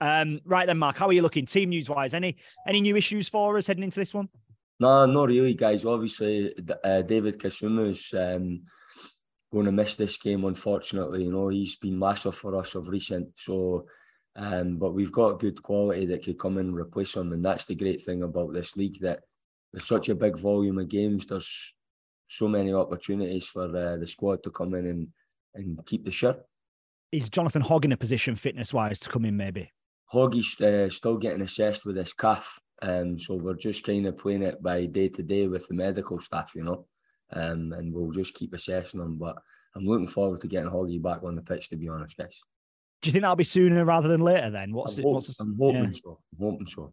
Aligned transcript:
Um, 0.00 0.40
right 0.44 0.66
then, 0.66 0.78
Mark, 0.78 0.96
how 0.96 1.08
are 1.08 1.12
you 1.12 1.22
looking 1.22 1.46
team 1.46 1.70
news 1.70 1.88
wise? 1.88 2.14
Any 2.14 2.36
any 2.66 2.80
new 2.80 2.96
issues 2.96 3.28
for 3.28 3.56
us 3.58 3.66
heading 3.66 3.84
into 3.84 3.98
this 3.98 4.14
one? 4.14 4.28
No, 4.80 5.06
not 5.06 5.28
really, 5.28 5.54
guys. 5.54 5.84
Obviously, 5.84 6.54
uh, 6.84 7.02
David 7.02 7.38
Kasumu's 7.38 8.14
um, 8.14 8.62
going 9.52 9.66
to 9.66 9.72
miss 9.72 9.96
this 9.96 10.16
game, 10.16 10.44
unfortunately. 10.44 11.24
You 11.24 11.32
know, 11.32 11.48
he's 11.48 11.76
been 11.76 11.98
massive 11.98 12.36
for 12.36 12.56
us 12.56 12.76
of 12.76 12.88
recent. 12.88 13.28
So, 13.36 13.86
um, 14.36 14.76
but 14.76 14.94
we've 14.94 15.10
got 15.10 15.40
good 15.40 15.60
quality 15.62 16.06
that 16.06 16.22
could 16.22 16.38
come 16.38 16.58
in 16.58 16.66
and 16.66 16.76
replace 16.76 17.16
him, 17.16 17.32
and 17.32 17.44
that's 17.44 17.64
the 17.64 17.74
great 17.74 18.02
thing 18.02 18.22
about 18.22 18.52
this 18.52 18.76
league 18.76 19.00
that 19.00 19.20
there's 19.72 19.88
such 19.88 20.08
a 20.08 20.14
big 20.14 20.38
volume 20.38 20.78
of 20.78 20.88
games. 20.88 21.26
There's 21.26 21.74
so 22.28 22.46
many 22.46 22.72
opportunities 22.72 23.46
for 23.46 23.64
uh, 23.64 23.96
the 23.96 24.06
squad 24.06 24.42
to 24.44 24.50
come 24.50 24.74
in 24.74 24.86
and 24.86 25.08
and 25.54 25.84
keep 25.86 26.04
the 26.04 26.12
shirt. 26.12 26.40
Is 27.10 27.30
Jonathan 27.30 27.62
Hogg 27.62 27.86
in 27.86 27.92
a 27.92 27.96
position 27.96 28.36
fitness 28.36 28.74
wise 28.74 29.00
to 29.00 29.08
come 29.08 29.24
in 29.24 29.36
maybe? 29.36 29.72
Hoggy's 30.12 30.60
uh, 30.60 30.90
still 30.90 31.16
getting 31.16 31.40
assessed 31.40 31.86
with 31.86 31.96
his 31.96 32.12
calf. 32.12 32.60
Um, 32.82 33.18
so 33.18 33.34
we're 33.34 33.54
just 33.54 33.82
kind 33.82 34.06
of 34.06 34.18
playing 34.18 34.42
it 34.42 34.62
by 34.62 34.84
day 34.86 35.08
to 35.08 35.22
day 35.22 35.48
with 35.48 35.66
the 35.68 35.74
medical 35.74 36.20
staff, 36.20 36.52
you 36.54 36.64
know, 36.64 36.86
um, 37.32 37.72
and 37.72 37.92
we'll 37.92 38.12
just 38.12 38.34
keep 38.34 38.52
assessing 38.52 39.00
them. 39.00 39.16
But 39.16 39.36
I'm 39.74 39.86
looking 39.86 40.06
forward 40.06 40.40
to 40.40 40.48
getting 40.48 40.70
Hoggy 40.70 41.02
back 41.02 41.22
on 41.24 41.34
the 41.34 41.42
pitch, 41.42 41.70
to 41.70 41.76
be 41.76 41.88
honest, 41.88 42.16
guys. 42.16 42.42
Do 43.00 43.08
you 43.08 43.12
think 43.12 43.22
that'll 43.22 43.36
be 43.36 43.44
sooner 43.44 43.84
rather 43.84 44.08
than 44.08 44.20
later 44.20 44.50
then? 44.50 44.72
What's 44.72 44.98
I'm, 44.98 45.00
it? 45.00 45.04
hope, 45.04 45.14
What's 45.14 45.40
I'm 45.40 45.56
hoping 45.58 45.84
yeah. 45.84 45.90
so. 45.92 46.18
I'm 46.32 46.50
hoping 46.50 46.66
so. 46.66 46.92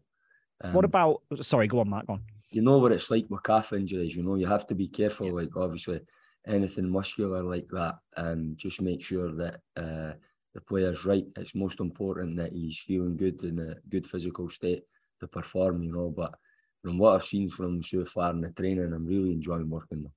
Um, 0.62 0.72
what 0.72 0.84
about? 0.86 1.22
Sorry, 1.42 1.66
go 1.66 1.80
on, 1.80 1.90
Mark. 1.90 2.06
Go 2.06 2.14
on. 2.14 2.22
You 2.50 2.62
know 2.62 2.78
what 2.78 2.92
it's 2.92 3.10
like 3.10 3.26
with 3.28 3.42
calf 3.42 3.74
injuries. 3.74 4.16
You 4.16 4.22
know, 4.22 4.36
you 4.36 4.46
have 4.46 4.66
to 4.68 4.74
be 4.74 4.88
careful. 4.88 5.26
Yeah. 5.26 5.32
Like 5.32 5.56
obviously, 5.56 6.00
anything 6.46 6.90
muscular 6.90 7.42
like 7.42 7.68
that, 7.70 7.96
and 8.16 8.56
just 8.56 8.80
make 8.80 9.02
sure 9.02 9.32
that 9.32 9.60
uh, 9.76 10.12
the 10.54 10.60
player's 10.68 11.04
right. 11.04 11.24
It's 11.36 11.54
most 11.54 11.80
important 11.80 12.36
that 12.36 12.52
he's 12.52 12.78
feeling 12.78 13.16
good 13.16 13.42
in 13.44 13.58
a 13.58 13.74
good 13.88 14.06
physical 14.06 14.48
state 14.50 14.84
to 15.20 15.28
perform. 15.28 15.82
You 15.82 15.92
know, 15.92 16.10
but 16.10 16.34
from 16.82 16.98
what 16.98 17.14
I've 17.14 17.24
seen 17.24 17.48
from 17.48 17.82
so 17.82 18.04
far 18.04 18.30
in 18.30 18.40
the 18.40 18.50
training, 18.50 18.92
I'm 18.92 19.06
really 19.06 19.32
enjoying 19.32 19.68
working 19.68 20.04
with. 20.04 20.12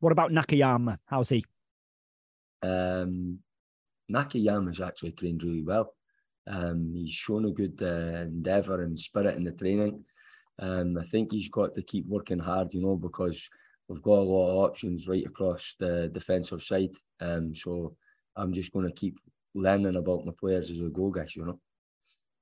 What 0.00 0.12
about 0.12 0.30
Nakayama? 0.30 0.98
How's 1.06 1.30
he? 1.30 1.44
Um, 2.62 3.40
Nakayama's 4.10 4.80
actually 4.80 5.12
trained 5.12 5.42
really 5.42 5.62
well. 5.62 5.94
Um, 6.46 6.92
he's 6.94 7.12
shown 7.12 7.44
a 7.44 7.50
good 7.50 7.80
uh, 7.82 8.22
endeavour 8.22 8.82
and 8.82 8.98
spirit 8.98 9.36
in 9.36 9.44
the 9.44 9.52
training. 9.52 10.04
Um, 10.58 10.96
I 10.98 11.02
think 11.02 11.32
he's 11.32 11.48
got 11.48 11.74
to 11.74 11.82
keep 11.82 12.06
working 12.06 12.38
hard, 12.38 12.72
you 12.74 12.80
know, 12.80 12.96
because 12.96 13.48
we've 13.88 14.02
got 14.02 14.18
a 14.18 14.22
lot 14.22 14.50
of 14.50 14.70
options 14.70 15.08
right 15.08 15.24
across 15.24 15.74
the 15.78 16.08
defensive 16.08 16.62
side. 16.62 16.94
Um, 17.20 17.54
so 17.54 17.96
I'm 18.36 18.52
just 18.52 18.72
going 18.72 18.86
to 18.86 18.92
keep 18.92 19.18
learning 19.54 19.96
about 19.96 20.24
my 20.24 20.32
players 20.38 20.70
as 20.70 20.80
we 20.80 20.90
go, 20.90 21.10
guys, 21.10 21.34
you 21.34 21.44
know. 21.44 21.58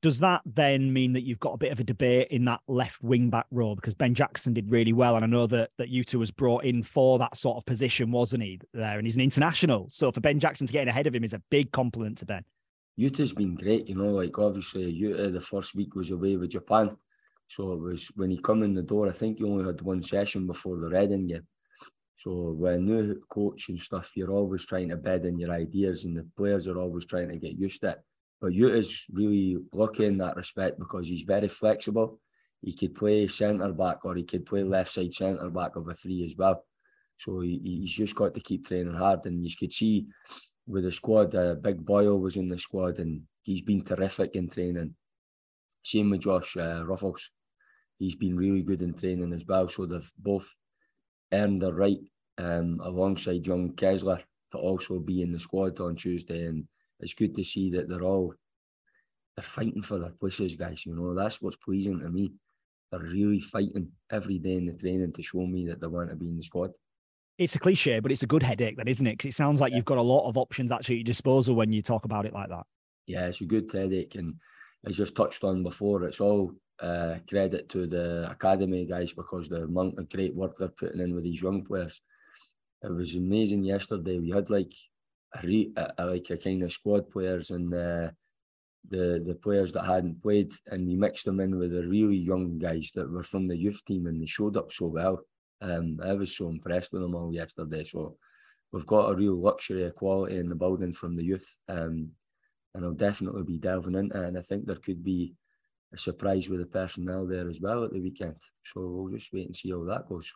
Does 0.03 0.19
that 0.21 0.43
then 0.45 0.93
mean 0.93 1.15
that 1.15 1.23
you've 1.23 1.41
got 1.41 1.55
a 1.55 1.59
bit 1.59 1.73
of 1.73 1.81
a 1.81 1.85
debate 1.85 2.29
in 2.31 2.45
that 2.45 2.61
left 2.69 3.03
wing 3.03 3.31
back 3.31 3.47
role? 3.51 3.75
Because 3.75 3.95
Ben 3.95 4.15
Jackson 4.15 4.53
did 4.53 4.71
really 4.71 4.93
well. 4.93 5.17
And 5.17 5.25
I 5.25 5.29
know 5.29 5.47
that, 5.47 5.71
that 5.79 5.91
Yuta 5.91 6.17
was 6.17 6.31
brought 6.31 6.65
in 6.65 6.83
for 6.83 7.19
that 7.19 7.37
sort 7.37 7.57
of 7.57 7.65
position, 7.65 8.13
wasn't 8.13 8.43
he? 8.43 8.61
There, 8.75 8.99
and 8.99 9.07
he's 9.07 9.17
an 9.17 9.23
international. 9.23 9.89
So 9.91 10.13
for 10.13 10.21
Ben 10.21 10.39
Jackson 10.39 10.67
to 10.67 10.73
get 10.73 10.87
ahead 10.87 11.07
of 11.07 11.15
him 11.15 11.25
is 11.25 11.33
a 11.33 11.43
big 11.51 11.73
compliment 11.73 12.19
to 12.19 12.27
Ben. 12.27 12.45
Yuta's 12.99 13.33
been 13.33 13.55
great, 13.55 13.89
you 13.89 13.95
know, 13.95 14.11
like 14.11 14.39
obviously 14.39 14.93
Yuta 14.93 15.33
the 15.33 15.41
first 15.41 15.75
week 15.75 15.95
was 15.95 16.11
away 16.11 16.37
with 16.37 16.51
Japan. 16.51 16.97
So 17.49 17.73
it 17.73 17.81
was 17.81 18.11
when 18.17 18.31
he 18.31 18.39
come 18.39 18.63
in 18.63 18.75
the 18.75 18.83
door, 18.83 19.09
I 19.09 19.13
think 19.13 19.39
he 19.39 19.45
only 19.45 19.65
had 19.65 19.81
one 19.81 20.03
session 20.03 20.47
before 20.47 20.79
the 20.79 20.89
Reading 20.89 21.27
game. 21.27 21.47
So 22.19 22.53
when 22.53 22.87
new 22.87 23.21
coach 23.29 23.69
and 23.69 23.79
stuff, 23.79 24.11
you're 24.15 24.33
always 24.33 24.65
trying 24.65 24.89
to 24.89 24.97
bed 24.97 25.27
in 25.27 25.39
your 25.39 25.53
ideas 25.53 26.05
and 26.05 26.17
the 26.17 26.27
players 26.37 26.67
are 26.67 26.79
always 26.79 27.05
trying 27.05 27.29
to 27.29 27.37
get 27.37 27.59
used 27.59 27.83
to 27.83 27.91
it. 27.91 27.99
But 28.41 28.53
you 28.53 28.69
is 28.69 29.07
really 29.13 29.59
lucky 29.73 30.07
in 30.07 30.19
that 30.19 30.37
respect 30.37 30.79
because 30.79 31.09
he's 31.09 31.23
very 31.23 31.49
flexible. 31.49 32.21
He 32.63 32.75
could 32.75 32.95
play 32.95 33.29
centre 33.29 33.73
back 33.73 34.05
or 34.05 34.17
he 34.17 34.25
could 34.25 34.47
play 34.47 34.63
left 34.63 34.93
side 34.93 35.15
centre 35.15 35.51
back 35.51 35.77
of 35.77 35.89
a 35.89 35.95
three 35.95 36.25
as 36.25 36.35
well. 36.37 36.65
So 37.17 37.41
he, 37.41 37.61
he's 37.63 37.95
just 37.95 38.15
got 38.15 38.35
to 38.35 38.41
keep 38.41 38.67
training 38.67 38.95
hard. 38.95 39.25
And 39.27 39.45
you 39.45 39.55
could 39.59 39.73
see 39.73 40.07
with 40.67 40.85
the 40.85 40.93
squad, 40.93 41.35
uh, 41.35 41.55
Big 41.55 41.85
Boyle 41.85 42.19
was 42.19 42.37
in 42.37 42.49
the 42.49 42.59
squad 42.59 42.99
and 42.99 43.23
he's 43.43 43.63
been 43.63 43.83
terrific 43.83 44.35
in 44.35 44.49
training. 44.49 44.95
Same 45.85 46.11
with 46.11 46.23
Josh 46.23 46.57
uh, 46.57 46.83
Ruffels 46.83 47.29
he's 47.99 48.15
been 48.15 48.37
really 48.37 48.63
good 48.63 48.83
in 48.83 48.95
training 48.95 49.33
as 49.33 49.45
well. 49.47 49.69
So 49.69 49.87
they've 49.87 50.13
both 50.19 50.55
earned 51.33 51.63
the 51.63 51.73
right 51.73 51.99
um, 52.39 52.81
alongside 52.83 53.47
young 53.47 53.73
Kessler 53.75 54.21
to 54.53 54.59
also 54.59 54.99
be 54.99 55.23
in 55.23 55.33
the 55.33 55.41
squad 55.41 55.81
on 55.81 55.97
Tuesday. 55.97 56.45
And 56.45 56.67
it's 57.01 57.15
good 57.15 57.35
to 57.37 57.45
see 57.45 57.71
that 57.71 57.89
they're 57.89 58.03
all 58.03 58.35
they're 59.37 59.43
fighting 59.43 59.83
for 59.83 59.99
their 59.99 60.13
places, 60.13 60.57
guys. 60.57 60.87
You 60.87 60.95
know, 60.95 61.15
that's 61.15 61.43
what's 61.43 61.59
pleasing 61.59 62.01
to 62.01 62.09
me. 62.09 62.33
They're 62.91 63.01
really 63.01 63.41
fighting 63.41 63.91
every 64.11 64.39
day 64.39 64.55
in 64.55 64.67
the 64.67 64.73
training 64.73 65.13
to 65.13 65.23
show 65.23 65.47
me 65.47 65.67
that 65.67 65.81
they 65.81 65.87
want 65.87 66.11
to 66.11 66.17
be 66.17 66.29
in 66.29 66.37
the 66.37 66.43
squad. 66.43 66.71
It's 67.39 67.55
a 67.55 67.59
cliche, 67.59 68.01
but 68.01 68.11
it's 68.11 68.23
a 68.23 68.27
good 68.27 68.43
headache, 68.43 68.79
that 68.79 68.89
isn't 68.89 69.07
it? 69.07 69.19
Because 69.19 69.35
it 69.35 69.37
sounds 69.37 69.61
like 69.61 69.73
yeah. 69.73 69.77
you've 69.77 69.85
got 69.85 69.99
a 69.99 70.03
lot 70.03 70.27
of 70.27 70.39
options 70.39 70.73
actually 70.73 70.95
at 70.95 70.99
your 71.01 71.05
disposal 71.05 71.55
when 71.55 71.71
you 71.71 71.83
talk 71.83 72.07
about 72.07 72.25
it 72.25 72.33
like 72.33 72.49
that. 72.49 72.65
Yeah, 73.07 73.27
it's 73.27 73.43
a 73.43 73.45
good 73.45 73.71
headache, 73.71 74.15
and 74.15 74.37
as 74.85 74.99
you've 74.99 75.15
touched 75.15 75.45
on 75.45 75.63
before, 75.63 76.05
it's 76.05 76.21
all 76.21 76.53
uh, 76.81 77.17
credit 77.29 77.69
to 77.71 77.87
the 77.87 78.31
academy 78.31 78.85
guys 78.85 79.13
because 79.13 79.49
the 79.49 79.63
amount 79.65 79.99
of 79.99 80.11
great 80.11 80.35
work 80.35 80.57
they're 80.57 80.69
putting 80.69 81.01
in 81.01 81.15
with 81.15 81.25
these 81.25 81.43
young 81.43 81.65
players. 81.65 82.01
It 82.83 82.93
was 82.93 83.15
amazing 83.15 83.65
yesterday. 83.65 84.19
We 84.19 84.31
had 84.31 84.51
like 84.51 84.73
a, 85.35 85.47
re, 85.47 85.73
a, 85.77 85.93
a 85.99 86.07
like 86.07 86.31
a 86.31 86.37
kind 86.37 86.63
of 86.63 86.73
squad 86.73 87.11
players 87.11 87.51
and 87.51 87.73
uh, 87.73 88.11
the 88.89 89.23
the 89.27 89.35
players 89.43 89.73
that 89.73 89.85
hadn't 89.85 90.23
played, 90.23 90.53
and 90.67 90.87
we 90.87 90.97
mixed 90.97 91.25
them 91.25 91.41
in 91.41 91.59
with 91.59 91.73
the 91.73 91.87
really 91.87 92.17
young 92.17 92.59
guys 92.59 92.91
that 92.95 93.11
were 93.11 93.23
from 93.23 93.49
the 93.49 93.57
youth 93.57 93.85
team, 93.87 94.07
and 94.07 94.21
they 94.21 94.27
showed 94.27 94.57
up 94.57 94.73
so 94.73 94.87
well. 94.87 95.21
Um, 95.61 95.99
I 96.05 96.13
was 96.13 96.37
so 96.37 96.49
impressed 96.49 96.93
with 96.93 97.03
them 97.03 97.15
all 97.15 97.33
yesterday. 97.33 97.83
So 97.85 98.17
we've 98.73 98.87
got 98.87 99.11
a 99.11 99.17
real 99.17 99.37
luxury 99.37 99.85
of 99.85 99.95
quality 99.95 100.37
in 100.37 100.49
the 100.49 100.55
building 100.55 100.93
from 100.93 101.17
the 101.17 101.25
youth, 101.25 101.57
um, 101.69 102.11
and 102.77 102.85
I'll 102.85 102.93
definitely 102.93 103.43
be 103.43 103.59
delving 103.59 103.95
into 103.95 104.23
it. 104.23 104.29
And 104.29 104.39
I 104.39 104.43
think 104.43 104.67
there 104.67 104.77
could 104.77 105.03
be 105.03 105.35
a 105.93 105.99
surprise 105.99 106.49
with 106.49 106.61
the 106.61 106.67
personnel 106.67 107.27
there 107.27 107.49
as 107.49 107.61
well 107.61 107.85
at 107.85 107.93
the 107.93 108.01
weekend. 108.01 108.37
So 108.65 108.81
we'll 108.87 109.13
just 109.13 109.33
wait 109.33 109.47
and 109.47 109.57
see 109.57 109.71
how 109.71 109.83
that 109.85 110.09
goes. 110.09 110.31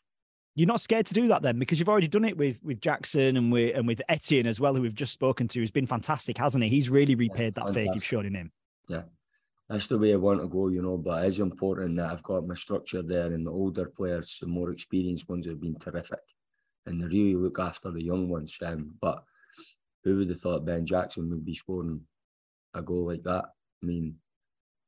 You're 0.56 0.66
not 0.66 0.80
scared 0.80 1.06
to 1.06 1.14
do 1.14 1.28
that 1.28 1.42
then, 1.42 1.58
because 1.58 1.78
you've 1.78 1.88
already 1.88 2.08
done 2.08 2.24
it 2.24 2.36
with 2.36 2.62
with 2.64 2.80
Jackson 2.80 3.36
and 3.36 3.52
with 3.52 3.76
and 3.76 3.86
with 3.86 4.02
Etienne 4.08 4.46
as 4.48 4.58
well, 4.58 4.74
who 4.74 4.82
we've 4.82 4.94
just 4.94 5.12
spoken 5.12 5.46
to, 5.48 5.60
who's 5.60 5.70
been 5.70 5.86
fantastic, 5.86 6.36
hasn't 6.36 6.64
he? 6.64 6.70
He's 6.70 6.90
really 6.90 7.14
repaid 7.14 7.54
yeah, 7.56 7.64
that 7.64 7.74
faith 7.74 7.90
you've 7.94 8.04
shown 8.04 8.26
in 8.26 8.34
him. 8.34 8.52
Yeah, 8.88 9.02
that's 9.68 9.86
the 9.86 9.96
way 9.96 10.12
I 10.12 10.16
want 10.16 10.40
to 10.40 10.48
go, 10.48 10.68
you 10.68 10.82
know. 10.82 10.96
But 10.96 11.24
it's 11.24 11.38
important 11.38 11.96
that 11.96 12.10
I've 12.10 12.24
got 12.24 12.48
my 12.48 12.56
structure 12.56 13.00
there, 13.00 13.32
and 13.32 13.46
the 13.46 13.52
older 13.52 13.86
players, 13.86 14.38
the 14.40 14.48
more 14.48 14.72
experienced 14.72 15.28
ones, 15.28 15.46
have 15.46 15.60
been 15.60 15.78
terrific, 15.78 16.18
and 16.84 17.00
they 17.00 17.06
really 17.06 17.36
look 17.36 17.60
after 17.60 17.92
the 17.92 18.02
young 18.02 18.28
ones. 18.28 18.58
Um, 18.60 18.96
but 19.00 19.22
who 20.02 20.16
would 20.16 20.30
have 20.30 20.40
thought 20.40 20.64
Ben 20.64 20.84
Jackson 20.84 21.30
would 21.30 21.44
be 21.44 21.54
scoring 21.54 22.00
a 22.74 22.82
goal 22.82 23.06
like 23.06 23.22
that? 23.24 23.44
I 23.82 23.86
mean, 23.86 24.16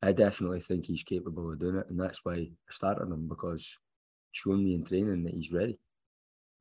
I 0.03 0.13
definitely 0.13 0.61
think 0.61 0.87
he's 0.87 1.03
capable 1.03 1.51
of 1.51 1.59
doing 1.59 1.77
it, 1.77 1.87
and 1.89 2.01
that's 2.01 2.21
why 2.25 2.35
I 2.35 2.51
started 2.71 3.13
him 3.13 3.29
because 3.29 3.79
shown 4.33 4.65
me 4.65 4.75
in 4.75 4.85
training 4.85 5.25
that 5.25 5.35
he's 5.35 5.53
ready. 5.53 5.79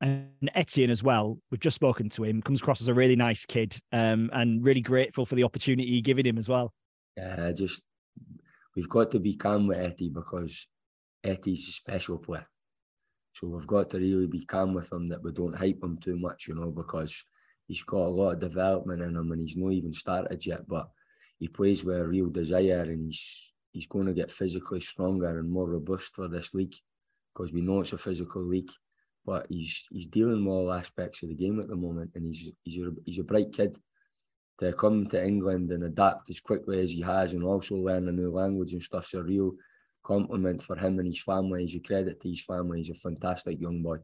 And 0.00 0.50
Etienne 0.54 0.90
as 0.90 1.02
well. 1.02 1.38
We've 1.50 1.60
just 1.60 1.76
spoken 1.76 2.08
to 2.10 2.24
him. 2.24 2.42
Comes 2.42 2.60
across 2.60 2.80
as 2.80 2.88
a 2.88 2.94
really 2.94 3.16
nice 3.16 3.46
kid, 3.46 3.78
um, 3.92 4.30
and 4.32 4.64
really 4.64 4.80
grateful 4.80 5.26
for 5.26 5.34
the 5.34 5.44
opportunity 5.44 5.88
you're 5.88 6.02
giving 6.02 6.26
him 6.26 6.38
as 6.38 6.48
well. 6.48 6.72
Yeah, 7.16 7.46
I 7.48 7.52
just 7.52 7.84
we've 8.76 8.88
got 8.88 9.10
to 9.12 9.20
be 9.20 9.34
calm 9.34 9.66
with 9.66 9.78
Etty 9.78 10.08
because 10.08 10.66
Etty's 11.22 11.68
a 11.68 11.72
special 11.72 12.18
player. 12.18 12.46
So 13.34 13.48
we've 13.48 13.66
got 13.66 13.90
to 13.90 13.98
really 13.98 14.26
be 14.26 14.44
calm 14.44 14.74
with 14.74 14.92
him 14.92 15.08
that 15.08 15.22
we 15.22 15.32
don't 15.32 15.56
hype 15.56 15.82
him 15.82 15.98
too 15.98 16.18
much, 16.18 16.48
you 16.48 16.54
know, 16.54 16.70
because 16.70 17.24
he's 17.66 17.82
got 17.82 18.06
a 18.06 18.08
lot 18.08 18.32
of 18.32 18.40
development 18.40 19.02
in 19.02 19.16
him 19.16 19.32
and 19.32 19.40
he's 19.40 19.56
not 19.56 19.72
even 19.72 19.92
started 19.92 20.44
yet. 20.44 20.66
But 20.68 20.88
he 21.42 21.48
plays 21.48 21.82
with 21.82 21.96
a 21.96 22.06
real 22.06 22.28
desire 22.28 22.82
and 22.82 23.06
he's 23.06 23.52
he's 23.72 23.88
going 23.88 24.06
to 24.06 24.12
get 24.12 24.30
physically 24.30 24.78
stronger 24.78 25.40
and 25.40 25.50
more 25.50 25.68
robust 25.68 26.14
for 26.14 26.28
this 26.28 26.54
league 26.54 26.76
because 27.34 27.52
we 27.52 27.60
know 27.60 27.80
it's 27.80 27.92
a 27.92 27.98
physical 27.98 28.42
league. 28.42 28.70
But 29.26 29.46
he's 29.48 29.84
he's 29.90 30.06
dealing 30.06 30.44
with 30.44 30.54
all 30.54 30.72
aspects 30.72 31.20
of 31.24 31.30
the 31.30 31.34
game 31.34 31.58
at 31.58 31.66
the 31.66 31.74
moment, 31.74 32.12
and 32.14 32.26
he's 32.26 32.52
he's 32.62 32.78
a, 32.78 32.90
he's 33.04 33.18
a 33.18 33.24
bright 33.24 33.52
kid 33.52 33.76
to 34.60 34.72
come 34.72 35.08
to 35.08 35.26
England 35.26 35.72
and 35.72 35.82
adapt 35.82 36.30
as 36.30 36.38
quickly 36.38 36.80
as 36.80 36.92
he 36.92 37.00
has, 37.00 37.32
and 37.32 37.42
also 37.42 37.74
learn 37.74 38.06
a 38.06 38.12
new 38.12 38.30
language 38.30 38.72
and 38.72 38.82
stuff's 38.82 39.14
a 39.14 39.22
real 39.22 39.50
compliment 40.04 40.62
for 40.62 40.76
him 40.76 41.00
and 41.00 41.08
his 41.08 41.22
family. 41.22 41.62
He's 41.62 41.74
a 41.74 41.80
credit 41.80 42.20
to 42.20 42.28
his 42.28 42.44
family. 42.44 42.78
He's 42.78 42.90
a 42.90 42.94
fantastic 42.94 43.60
young 43.60 43.82
boy. 43.82 43.98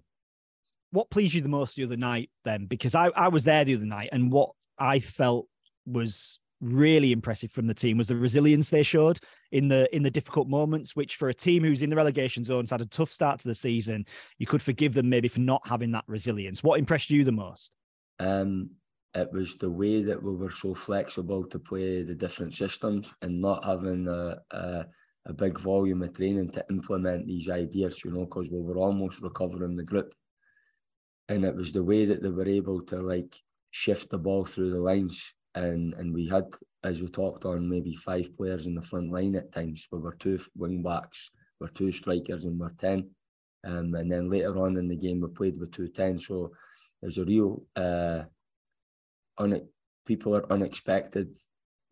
What 0.91 1.11
pleased 1.11 1.35
you 1.35 1.43
the 1.43 1.49
most 1.49 1.77
the 1.77 1.85
other 1.85 1.97
night, 1.97 2.31
then? 2.45 2.67
Because 2.67 2.97
I, 2.97 3.11
I 3.15 3.29
was 3.29 3.45
there 3.45 3.65
the 3.65 3.77
other 3.77 3.87
night, 3.87 4.09
and 4.11 4.33
what 4.33 4.51
I 4.77 4.99
felt 4.99 5.47
was 5.87 6.41
really 6.61 7.13
impressive 7.13 7.53
from 7.53 7.67
the 7.67 7.75
team 7.75 7.99
was 7.99 8.09
the 8.09 8.15
resilience 8.15 8.69
they 8.69 8.83
showed 8.83 9.21
in 9.53 9.69
the 9.69 9.95
in 9.95 10.03
the 10.03 10.11
difficult 10.11 10.49
moments 10.49 10.97
which 10.97 11.17
for 11.17 11.29
a 11.29 11.35
team 11.35 11.63
who's 11.63 11.83
in 11.83 11.91
the 11.91 11.97
relegation 11.97 12.43
zones 12.43 12.71
had 12.71 12.81
a 12.81 12.87
tough 12.87 13.13
start 13.13 13.39
to 13.39 13.47
the 13.47 13.55
season 13.55 14.05
you 14.39 14.47
could 14.47 14.61
forgive 14.61 14.93
them 14.93 15.09
maybe 15.09 15.29
for 15.29 15.41
not 15.41 15.65
having 15.65 15.93
that 15.93 16.05
resilience 16.09 16.63
what 16.63 16.79
impressed 16.79 17.11
you 17.11 17.23
the 17.23 17.31
most 17.31 17.73
um 18.19 18.71
it 19.15 19.33
was 19.33 19.57
the 19.57 19.71
way 19.71 20.03
that 20.03 20.23
we 20.23 20.35
were 20.35 20.51
so 20.51 20.75
flexible 20.75 21.45
to 21.45 21.59
play 21.59 22.03
the 22.03 22.15
different 22.15 22.55
systems 22.55 23.13
and 23.23 23.41
not 23.41 23.65
having 23.65 24.07
a, 24.07 24.39
a, 24.51 24.87
a 25.27 25.33
big 25.33 25.59
volume 25.59 26.03
of 26.03 26.13
training 26.15 26.51
to 26.51 26.65
implement 26.71 27.27
these 27.27 27.49
ideas, 27.49 28.05
you 28.05 28.13
know, 28.13 28.27
because 28.27 28.51
we 28.51 28.61
were 28.61 28.77
almost 28.77 29.21
recovering 29.21 29.77
the 29.77 29.83
group. 29.83 30.13
And 31.29 31.45
it 31.45 31.55
was 31.55 31.73
the 31.73 31.85
way 31.85 32.05
that 32.05 32.23
they 32.23 32.31
were 32.31 32.49
able 32.49 32.83
to 32.83 32.97
like 32.97 33.35
shift 33.71 34.11
the 34.11 34.19
ball 34.19 34.45
through 34.45 34.71
the 34.71 34.81
lines. 34.81 35.35
And 35.55 35.95
and 35.95 36.15
we 36.15 36.29
had, 36.29 36.45
as 36.85 37.01
we 37.01 37.09
talked 37.09 37.45
on, 37.45 37.69
maybe 37.69 37.95
five 37.95 38.37
players 38.37 38.67
in 38.67 38.75
the 38.75 38.83
front 38.83 39.11
line 39.11 39.35
at 39.35 39.53
times. 39.53 39.89
We 39.91 39.99
were 39.99 40.15
two 40.15 40.39
wing 40.57 40.83
backs, 40.83 41.31
we're 41.61 41.69
two 41.69 41.93
strikers, 41.93 42.45
and 42.45 42.59
we're 42.59 42.71
ten. 42.71 43.11
Um, 43.65 43.95
and 43.95 44.11
then 44.11 44.31
later 44.31 44.57
on 44.59 44.77
in 44.77 44.89
the 44.89 44.97
game, 44.97 45.21
we 45.21 45.29
played 45.29 45.59
with 45.59 45.73
two 45.73 45.89
ten. 45.89 46.19
So 46.19 46.53
there's 47.01 47.19
a 47.19 47.25
real 47.25 47.65
uh, 47.77 48.23
un- 49.39 49.69
people 50.07 50.37
are 50.37 50.53
unexpected 50.53 51.37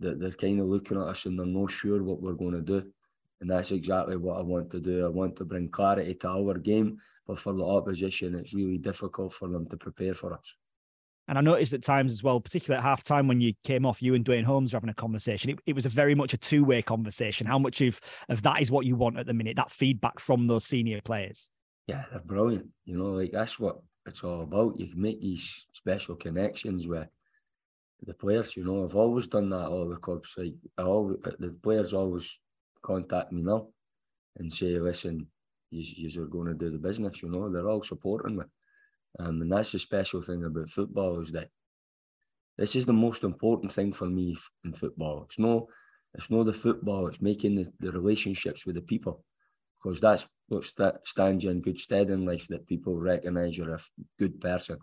that 0.01 0.21
they're 0.21 0.31
kind 0.31 0.61
of 0.61 0.67
looking 0.67 1.01
at 1.01 1.09
us 1.09 1.27
and 1.27 1.39
they're 1.39 1.47
not 1.47 1.71
sure 1.71 2.03
what 2.03 2.21
we're 2.21 2.35
going 2.35 2.53
to 2.53 2.61
do. 2.61 2.93
And 3.41 3.51
that's 3.51 3.71
exactly 3.71 4.17
what 4.17 4.39
I 4.39 4.43
want 4.43 4.71
to 4.71 4.81
do. 4.81 5.05
I 5.05 5.09
want 5.09 5.37
to 5.37 5.45
bring 5.45 5.69
clarity 5.69 6.15
to 6.15 6.29
our 6.29 6.55
game, 6.59 6.99
but 7.27 7.39
for 7.39 7.53
the 7.53 7.65
opposition, 7.65 8.35
it's 8.35 8.55
really 8.55 8.79
difficult 8.79 9.33
for 9.33 9.49
them 9.49 9.69
to 9.69 9.77
prepare 9.77 10.15
for 10.15 10.33
us. 10.33 10.57
And 11.29 11.37
I 11.37 11.41
noticed 11.41 11.73
at 11.73 11.83
times 11.83 12.13
as 12.13 12.23
well, 12.23 12.41
particularly 12.41 12.79
at 12.79 12.85
half 12.85 13.03
time 13.03 13.27
when 13.27 13.41
you 13.41 13.55
came 13.65 13.85
off, 13.85 14.01
you 14.01 14.15
and 14.15 14.25
Duane 14.25 14.45
Holmes 14.45 14.73
were 14.73 14.77
having 14.77 14.91
a 14.91 14.95
conversation. 14.95 15.51
It, 15.51 15.59
it 15.67 15.75
was 15.75 15.87
a 15.87 15.91
very 15.91 16.15
much 16.15 16.35
a 16.35 16.39
two 16.39 16.65
way 16.65 16.83
conversation. 16.83 17.47
How 17.47 17.59
much 17.59 17.81
of, 17.81 18.01
of 18.29 18.43
that 18.43 18.61
is 18.61 18.71
what 18.71 18.87
you 18.87 18.95
want 18.95 19.19
at 19.19 19.27
the 19.27 19.35
minute, 19.35 19.57
that 19.57 19.71
feedback 19.71 20.21
from 20.21 20.47
those 20.47 20.65
senior 20.65 21.01
players? 21.01 21.51
Yeah, 21.87 22.05
they're 22.11 22.21
brilliant. 22.21 22.69
You 22.85 22.97
know, 22.99 23.11
like 23.11 23.33
that's 23.33 23.59
what 23.59 23.79
it's 24.07 24.23
all 24.23 24.43
about. 24.43 24.79
You 24.79 24.89
can 24.89 25.01
make 25.01 25.21
these 25.21 25.67
special 25.73 26.17
connections 26.17 26.87
with 26.87 27.09
the 28.05 28.15
players. 28.15 28.57
You 28.57 28.65
know, 28.65 28.85
I've 28.85 28.97
always 28.97 29.27
done 29.27 29.51
that 29.51 29.69
all 29.69 29.89
the 29.89 29.97
clubs. 29.97 30.35
Like 30.37 30.55
I 30.79 30.83
always, 30.83 31.19
the 31.39 31.57
players 31.63 31.93
always 31.93 32.39
contact 32.83 33.33
me 33.33 33.43
now 33.43 33.69
and 34.37 34.53
say, 34.53 34.79
"Listen, 34.79 35.27
you 35.71 36.23
are 36.23 36.27
going 36.27 36.47
to 36.47 36.55
do 36.55 36.71
the 36.71 36.79
business." 36.79 37.23
You 37.23 37.31
know, 37.31 37.51
they're 37.51 37.69
all 37.69 37.83
supporting 37.83 38.37
me, 38.37 38.45
um, 39.19 39.43
and 39.43 39.53
that's 39.53 39.73
the 39.73 39.79
special 39.79 40.23
thing 40.23 40.45
about 40.45 40.71
football 40.71 41.21
is 41.21 41.33
that 41.33 41.49
this 42.59 42.75
is 42.75 42.87
the 42.87 42.93
most 42.93 43.23
important 43.23 43.73
thing 43.73 43.93
for 43.93 44.07
me 44.07 44.37
in 44.65 44.73
football. 44.73 45.25
It's 45.25 45.39
no, 45.39 45.69
it's 46.15 46.31
not 46.31 46.45
the 46.45 46.53
football. 46.53 47.07
It's 47.07 47.21
making 47.21 47.55
the, 47.55 47.71
the 47.81 47.93
relationships 47.93 48.65
with 48.65 48.77
the 48.77 48.83
people 48.83 49.25
because 49.83 50.01
that's 50.01 50.27
what 50.49 50.65
st- 50.65 51.07
stands 51.07 51.45
you 51.45 51.51
in 51.51 51.61
good 51.61 51.79
stead 51.79 52.09
in 52.09 52.25
life. 52.25 52.47
That 52.49 52.67
people 52.67 52.97
recognise 52.97 53.59
you're 53.59 53.75
a 53.75 53.81
good 54.19 54.41
person 54.41 54.79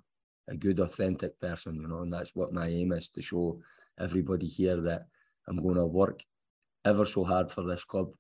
a 0.47 0.56
good, 0.56 0.80
authentic 0.80 1.39
person, 1.39 1.75
you 1.75 1.88
know, 1.88 2.01
and 2.01 2.12
that's 2.12 2.35
what 2.35 2.53
my 2.53 2.68
aim 2.68 2.91
is 2.91 3.09
to 3.09 3.21
show 3.21 3.59
everybody 4.00 4.47
here 4.47 4.81
that 4.81 5.06
I'm 5.47 5.62
going 5.62 5.75
to 5.75 5.85
work 5.85 6.24
ever 6.85 7.06
so 7.06 7.24
hard 7.24 7.51
for 7.51 7.63
this 7.63 7.83
club 7.83 8.12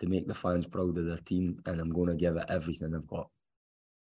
to 0.00 0.06
make 0.06 0.26
the 0.26 0.34
fans 0.34 0.66
proud 0.66 0.96
of 0.96 1.06
their 1.06 1.18
team, 1.18 1.60
and 1.66 1.80
I'm 1.80 1.92
going 1.92 2.08
to 2.08 2.14
give 2.14 2.36
it 2.36 2.46
everything 2.48 2.94
I've 2.94 3.06
got. 3.06 3.28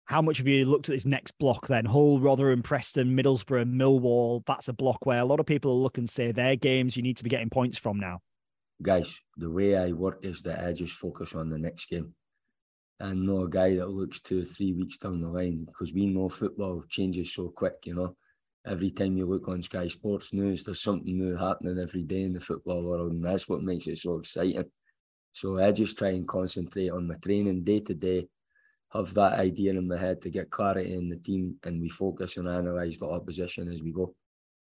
How 0.10 0.24
much 0.24 0.40
have 0.40 0.48
you 0.48 0.66
looked 0.66 0.90
at 0.90 0.94
this 0.94 1.06
next 1.06 1.38
block 1.38 1.68
then? 1.68 1.86
Hull, 1.86 2.20
Rotherham, 2.20 2.64
Preston, 2.64 3.16
Middlesbrough, 3.16 3.72
Millwall. 3.72 4.44
That's 4.48 4.68
a 4.68 4.74
block 4.74 5.06
where 5.06 5.20
a 5.20 5.26
lot 5.26 5.40
of 5.40 5.46
people 5.46 5.80
look 5.80 6.00
and 6.00 6.10
say 6.10 6.32
their 6.32 6.56
games 6.56 6.98
you 6.98 7.04
need 7.04 7.18
to 7.18 7.24
be 7.24 7.30
getting 7.30 7.52
points 7.52 7.78
from 7.78 8.00
now. 8.00 8.18
Guys, 8.82 9.20
the 9.38 9.52
way 9.52 9.78
I 9.78 9.92
work 9.92 10.26
is 10.26 10.42
that 10.42 10.66
I 10.66 10.74
just 10.74 10.96
focus 10.96 11.36
on 11.36 11.50
the 11.52 11.60
next 11.60 11.90
game 11.90 12.16
and 13.00 13.24
not 13.24 13.44
a 13.44 13.50
guy 13.50 13.76
that 13.76 13.92
looks 13.92 14.20
two 14.20 14.42
or 14.42 14.46
three 14.46 14.74
weeks 14.74 14.98
down 14.98 15.22
the 15.22 15.28
line 15.28 15.66
because 15.66 15.94
we 15.94 16.08
know 16.08 16.28
football 16.28 16.84
changes 16.90 17.32
so 17.36 17.50
quick, 17.50 17.76
you 17.86 17.94
know. 17.94 18.16
Every 18.66 18.90
time 18.90 19.16
you 19.16 19.28
look 19.28 19.48
on 19.48 19.62
Sky 19.62 19.90
Sports 19.90 20.34
News, 20.34 20.64
there's 20.64 20.82
something 20.82 21.20
new 21.20 21.36
happening 21.36 21.78
every 21.78 22.02
day 22.02 22.24
in 22.24 22.34
the 22.34 22.40
football 22.40 22.82
world, 22.82 23.12
and 23.12 23.24
that's 23.24 23.48
what 23.48 23.62
makes 23.62 23.86
it 23.86 24.00
so 24.00 24.18
exciting. 24.18 24.66
So 25.34 25.60
I 25.60 25.72
just 25.72 26.00
try 26.00 26.10
and 26.10 26.28
concentrate 26.28 26.90
on 26.90 27.08
my 27.08 27.16
training 27.16 27.64
day 27.64 27.82
to 27.82 27.94
day, 27.94 28.28
have 28.92 29.14
that 29.14 29.34
idea 29.40 29.72
in 29.72 29.88
my 29.88 29.98
head 29.98 30.22
to 30.22 30.30
get 30.30 30.50
clarity 30.50 30.94
in 30.94 31.10
the 31.10 31.18
team, 31.18 31.56
and 31.64 31.82
we 31.82 31.90
focus 31.90 32.38
and 32.38 32.48
analyse 32.48 32.98
the 32.98 33.06
opposition 33.06 33.72
as 33.72 33.84
we 33.84 33.92
go. 33.92 34.14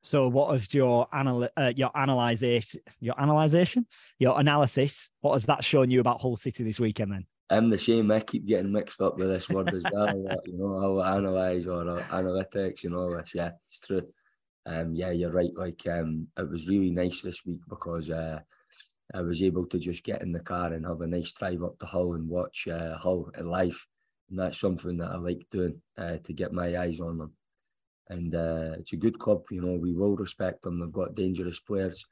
So, 0.03 0.29
what 0.29 0.55
of 0.55 0.73
your 0.73 1.07
anal- 1.15 1.49
uh, 1.57 1.73
your 1.77 1.91
analysis, 1.95 2.77
your 3.01 3.21
analyzation, 3.21 3.87
your 4.19 4.39
analysis? 4.41 5.11
What 5.21 5.35
has 5.35 5.45
that 5.47 5.63
shown 5.63 5.91
you 5.91 6.01
about 6.01 6.21
Hull 6.21 6.37
City 6.37 6.65
this 6.65 6.81
weekend? 6.81 7.13
Then 7.13 7.27
I'm 7.51 7.69
the 7.69 7.79
same. 7.79 8.11
I 8.11 8.21
keep 8.21 8.47
getting 8.47 8.73
mixed 8.73 9.03
up 9.03 9.19
with 9.19 9.29
this 9.29 9.49
word 9.49 9.75
as 9.75 9.85
well. 9.93 10.17
you 10.47 10.57
know, 10.57 10.81
how 10.81 11.17
analyze 11.17 11.67
or 11.67 11.89
uh, 11.89 12.03
analytics 12.05 12.85
and 12.85 12.95
all 12.95 13.11
this. 13.11 13.35
Yeah, 13.35 13.51
it's 13.69 13.81
true. 13.81 14.09
Um, 14.67 14.95
yeah, 14.95 15.11
you're 15.11 15.33
right. 15.33 15.55
Like, 15.55 15.83
um, 15.89 16.29
it 16.39 16.49
was 16.49 16.69
really 16.69 16.91
nice 16.91 17.23
this 17.23 17.45
week 17.45 17.61
because 17.69 18.11
uh, 18.11 18.41
I 19.13 19.23
was 19.23 19.43
able 19.43 19.67
to 19.67 19.79
just 19.79 20.05
get 20.05 20.23
in 20.23 20.33
the 20.33 20.41
car 20.41 20.73
and 20.73 20.87
have 20.87 21.01
a 21.01 21.07
nice 21.07 21.33
drive 21.33 21.63
up 21.63 21.79
to 21.81 21.87
Hull 21.87 22.15
and 22.15 22.29
watch 22.29 22.69
uh, 22.69 22.97
Hull 22.97 23.31
live, 23.43 23.85
and 24.31 24.39
that's 24.39 24.59
something 24.59 24.97
that 24.99 25.11
I 25.11 25.17
like 25.17 25.45
doing 25.51 25.81
uh, 25.99 26.17
to 26.25 26.33
get 26.33 26.53
my 26.53 26.79
eyes 26.79 27.01
on 27.01 27.19
them. 27.19 27.33
And 28.09 28.35
uh, 28.35 28.77
it's 28.79 28.93
a 28.93 28.97
good 28.97 29.19
club. 29.19 29.43
You 29.51 29.61
know, 29.61 29.75
we 29.75 29.93
will 29.93 30.17
respect 30.17 30.63
them. 30.63 30.81
They've 30.81 30.93
got 30.93 31.15
dangerous 31.15 31.61
players 31.61 32.05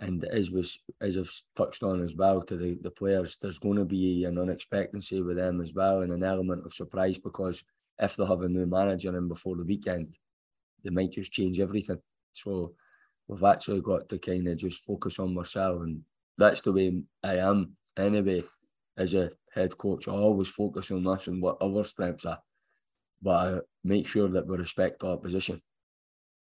and 0.00 0.24
as 0.24 0.50
was 0.50 0.78
as 1.00 1.16
I've 1.16 1.30
touched 1.56 1.82
on 1.82 2.02
as 2.02 2.14
well 2.14 2.40
to 2.42 2.56
the, 2.56 2.78
the 2.82 2.90
players, 2.90 3.36
there's 3.40 3.58
going 3.58 3.78
to 3.78 3.84
be 3.84 4.24
an 4.24 4.38
unexpectancy 4.38 5.20
with 5.22 5.36
them 5.36 5.60
as 5.60 5.74
well 5.74 6.02
and 6.02 6.12
an 6.12 6.22
element 6.22 6.64
of 6.64 6.74
surprise 6.74 7.18
because 7.18 7.64
if 7.98 8.16
they 8.16 8.24
have 8.24 8.42
a 8.42 8.48
new 8.48 8.66
manager 8.66 9.16
in 9.16 9.26
before 9.26 9.56
the 9.56 9.64
weekend, 9.64 10.16
they 10.84 10.90
might 10.90 11.12
just 11.12 11.32
change 11.32 11.58
everything. 11.58 12.00
So 12.32 12.74
we've 13.26 13.42
actually 13.42 13.80
got 13.80 14.08
to 14.08 14.18
kind 14.18 14.46
of 14.46 14.56
just 14.56 14.84
focus 14.84 15.18
on 15.18 15.36
ourselves 15.36 15.82
and 15.82 16.02
that's 16.36 16.60
the 16.60 16.72
way 16.72 17.02
I 17.24 17.38
am 17.38 17.76
anyway 17.96 18.44
as 18.98 19.14
a 19.14 19.30
head 19.54 19.78
coach. 19.78 20.08
I 20.08 20.12
always 20.12 20.48
focus 20.48 20.90
on 20.90 21.06
us 21.06 21.28
and 21.28 21.40
what 21.40 21.56
our 21.62 21.84
strengths 21.84 22.26
are, 22.26 22.40
but 23.22 23.30
I 23.30 23.60
make 23.84 24.06
sure 24.06 24.28
that 24.28 24.46
we 24.46 24.56
respect 24.56 25.04
our 25.04 25.16
position. 25.16 25.62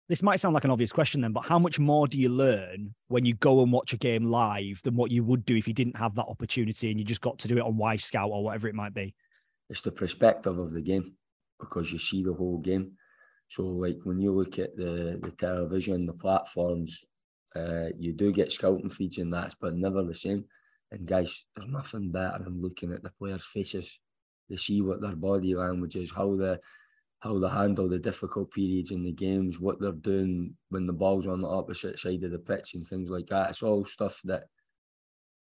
this 0.07 0.23
might 0.23 0.39
sound 0.39 0.53
like 0.53 0.63
an 0.63 0.71
obvious 0.71 0.91
question 0.91 1.21
then, 1.21 1.33
but 1.33 1.45
how 1.45 1.57
much 1.57 1.79
more 1.79 2.07
do 2.07 2.19
you 2.19 2.29
learn 2.29 2.93
when 3.07 3.25
you 3.25 3.33
go 3.35 3.63
and 3.63 3.71
watch 3.71 3.93
a 3.93 3.97
game 3.97 4.25
live 4.25 4.81
than 4.83 4.95
what 4.95 5.11
you 5.11 5.23
would 5.23 5.45
do 5.45 5.55
if 5.55 5.67
you 5.67 5.73
didn't 5.73 5.97
have 5.97 6.13
that 6.15 6.25
opportunity 6.25 6.91
and 6.91 6.99
you 6.99 7.05
just 7.05 7.21
got 7.21 7.39
to 7.39 7.47
do 7.47 7.57
it 7.57 7.61
on 7.63 7.73
Wyscout 7.73 8.29
or 8.29 8.43
whatever 8.43 8.67
it 8.67 8.75
might 8.75 8.93
be? 8.93 9.15
It's 9.69 9.81
the 9.81 9.91
perspective 9.91 10.59
of 10.59 10.71
the 10.73 10.81
game 10.81 11.15
because 11.59 11.91
you 11.91 11.99
see 11.99 12.23
the 12.23 12.33
whole 12.33 12.59
game. 12.59 12.91
So, 13.47 13.63
like 13.63 13.97
when 14.03 14.19
you 14.19 14.31
look 14.31 14.59
at 14.59 14.75
the 14.75 15.19
the 15.21 15.31
television, 15.31 16.05
the 16.05 16.13
platforms, 16.13 17.05
uh, 17.55 17.89
you 17.97 18.13
do 18.13 18.31
get 18.31 18.51
scouting 18.51 18.89
feeds 18.89 19.19
and 19.19 19.33
that, 19.33 19.55
but 19.61 19.75
never 19.75 20.03
the 20.03 20.15
same. 20.15 20.45
And 20.93 21.07
guys, 21.07 21.45
there's 21.55 21.69
nothing 21.69 22.11
better 22.11 22.43
than 22.43 22.61
looking 22.61 22.93
at 22.93 23.01
the 23.01 23.09
players' 23.17 23.45
faces 23.45 23.99
to 24.51 24.57
see 24.57 24.81
what 24.81 25.01
their 25.01 25.15
body 25.15 25.55
language 25.55 25.95
is, 25.95 26.11
how 26.11 26.35
the 26.35 26.59
how 27.21 27.39
they 27.39 27.49
handle 27.49 27.87
the 27.87 27.97
difficult 27.97 28.51
periods 28.51 28.91
in 28.91 29.01
the 29.01 29.11
games, 29.11 29.59
what 29.59 29.79
they're 29.79 29.93
doing 29.93 30.53
when 30.69 30.85
the 30.85 30.93
ball's 30.93 31.25
on 31.25 31.41
the 31.41 31.47
opposite 31.47 31.97
side 31.97 32.21
of 32.23 32.31
the 32.31 32.37
pitch 32.37 32.73
and 32.73 32.85
things 32.85 33.09
like 33.09 33.27
that. 33.27 33.49
It's 33.49 33.63
all 33.63 33.85
stuff 33.85 34.19
that 34.25 34.43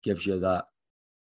gives 0.04 0.26
you 0.28 0.40
that 0.40 0.66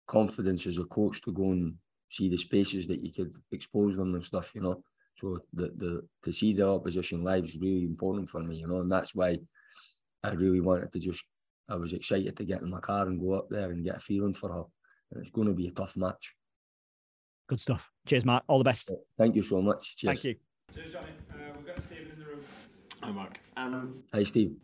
confidence 0.08 0.68
as 0.68 0.78
a 0.78 0.84
coach 0.84 1.22
to 1.24 1.34
go 1.34 1.52
and 1.52 1.74
see 2.10 2.30
the 2.30 2.38
spaces 2.38 2.86
that 2.88 3.04
you 3.04 3.12
could 3.12 3.36
expose 3.52 3.98
them 3.98 4.14
and 4.14 4.24
stuff, 4.24 4.54
you 4.56 4.62
know. 4.62 4.84
So 5.16 5.40
the 5.52 5.74
the 5.76 6.08
to 6.24 6.32
see 6.32 6.54
the 6.54 6.70
opposition 6.70 7.24
live 7.24 7.44
is 7.44 7.58
really 7.60 7.84
important 7.84 8.30
for 8.30 8.42
me, 8.42 8.58
you 8.58 8.68
know, 8.68 8.82
and 8.82 8.92
that's 8.92 9.14
why 9.14 9.40
I 10.24 10.32
really 10.32 10.62
wanted 10.62 10.92
to 10.94 11.00
just 11.00 11.26
I 11.68 11.76
was 11.76 11.94
excited 11.94 12.38
to 12.38 12.46
get 12.46 12.62
in 12.62 12.70
my 12.70 12.80
car 12.80 13.08
and 13.08 13.20
go 13.20 13.34
up 13.34 13.50
there 13.50 13.72
and 13.72 13.84
get 13.84 13.98
a 13.98 14.00
feeling 14.00 14.34
for 14.34 14.52
her. 14.54 14.64
And 15.12 15.22
it's 15.22 15.32
going 15.32 15.48
to 15.48 15.54
be 15.54 15.68
a 15.68 15.72
tough 15.72 15.98
match. 15.98 16.36
Good 17.48 17.60
stuff. 17.60 17.92
Cheers, 18.08 18.26
Mark. 18.26 18.44
All 18.48 18.58
the 18.58 18.64
best. 18.64 18.92
Thank 19.18 19.36
you 19.36 19.44
so 19.44 19.62
much. 19.62 19.96
Cheers. 19.98 20.22
Thank 20.22 20.24
you. 20.24 20.36
Cheers, 20.74 20.94
Johnny. 20.94 21.08
Uh, 21.32 21.36
we've 21.58 21.68
got 21.68 21.84
Stephen 21.84 22.12
in 22.12 22.20
the 22.20 22.26
room. 22.26 22.44
Hi, 23.02 23.12
Mark. 23.12 23.40
Um, 23.58 24.04
Hi, 24.14 24.24
Steve. 24.24 24.56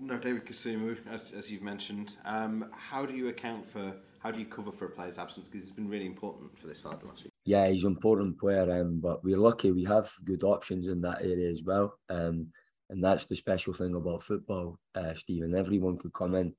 No, 0.00 0.16
David 0.16 0.46
Kasumu, 0.46 0.96
as, 1.10 1.20
as 1.36 1.50
you've 1.50 1.62
mentioned. 1.62 2.16
Um, 2.24 2.66
how 2.72 3.04
do 3.04 3.14
you 3.14 3.28
account 3.28 3.68
for, 3.68 3.92
how 4.20 4.30
do 4.30 4.38
you 4.38 4.46
cover 4.46 4.70
for 4.70 4.86
a 4.86 4.90
player's 4.90 5.18
absence? 5.18 5.48
Because 5.50 5.66
he's 5.66 5.74
been 5.74 5.88
really 5.88 6.06
important 6.06 6.56
for 6.58 6.68
this 6.68 6.80
side 6.80 7.02
last 7.04 7.24
week. 7.24 7.32
Yeah, 7.44 7.68
he's 7.68 7.82
an 7.82 7.92
important 7.92 8.38
player, 8.38 8.80
um, 8.80 9.00
but 9.00 9.24
we're 9.24 9.38
lucky 9.38 9.72
we 9.72 9.84
have 9.84 10.10
good 10.24 10.44
options 10.44 10.86
in 10.86 11.00
that 11.00 11.22
area 11.22 11.50
as 11.50 11.64
well. 11.64 11.98
Um, 12.08 12.48
and 12.90 13.02
that's 13.02 13.26
the 13.26 13.36
special 13.36 13.74
thing 13.74 13.94
about 13.94 14.22
football, 14.22 14.78
uh, 14.94 15.14
Stephen. 15.14 15.54
Everyone 15.54 15.98
could 15.98 16.12
come 16.12 16.34
in 16.34 16.54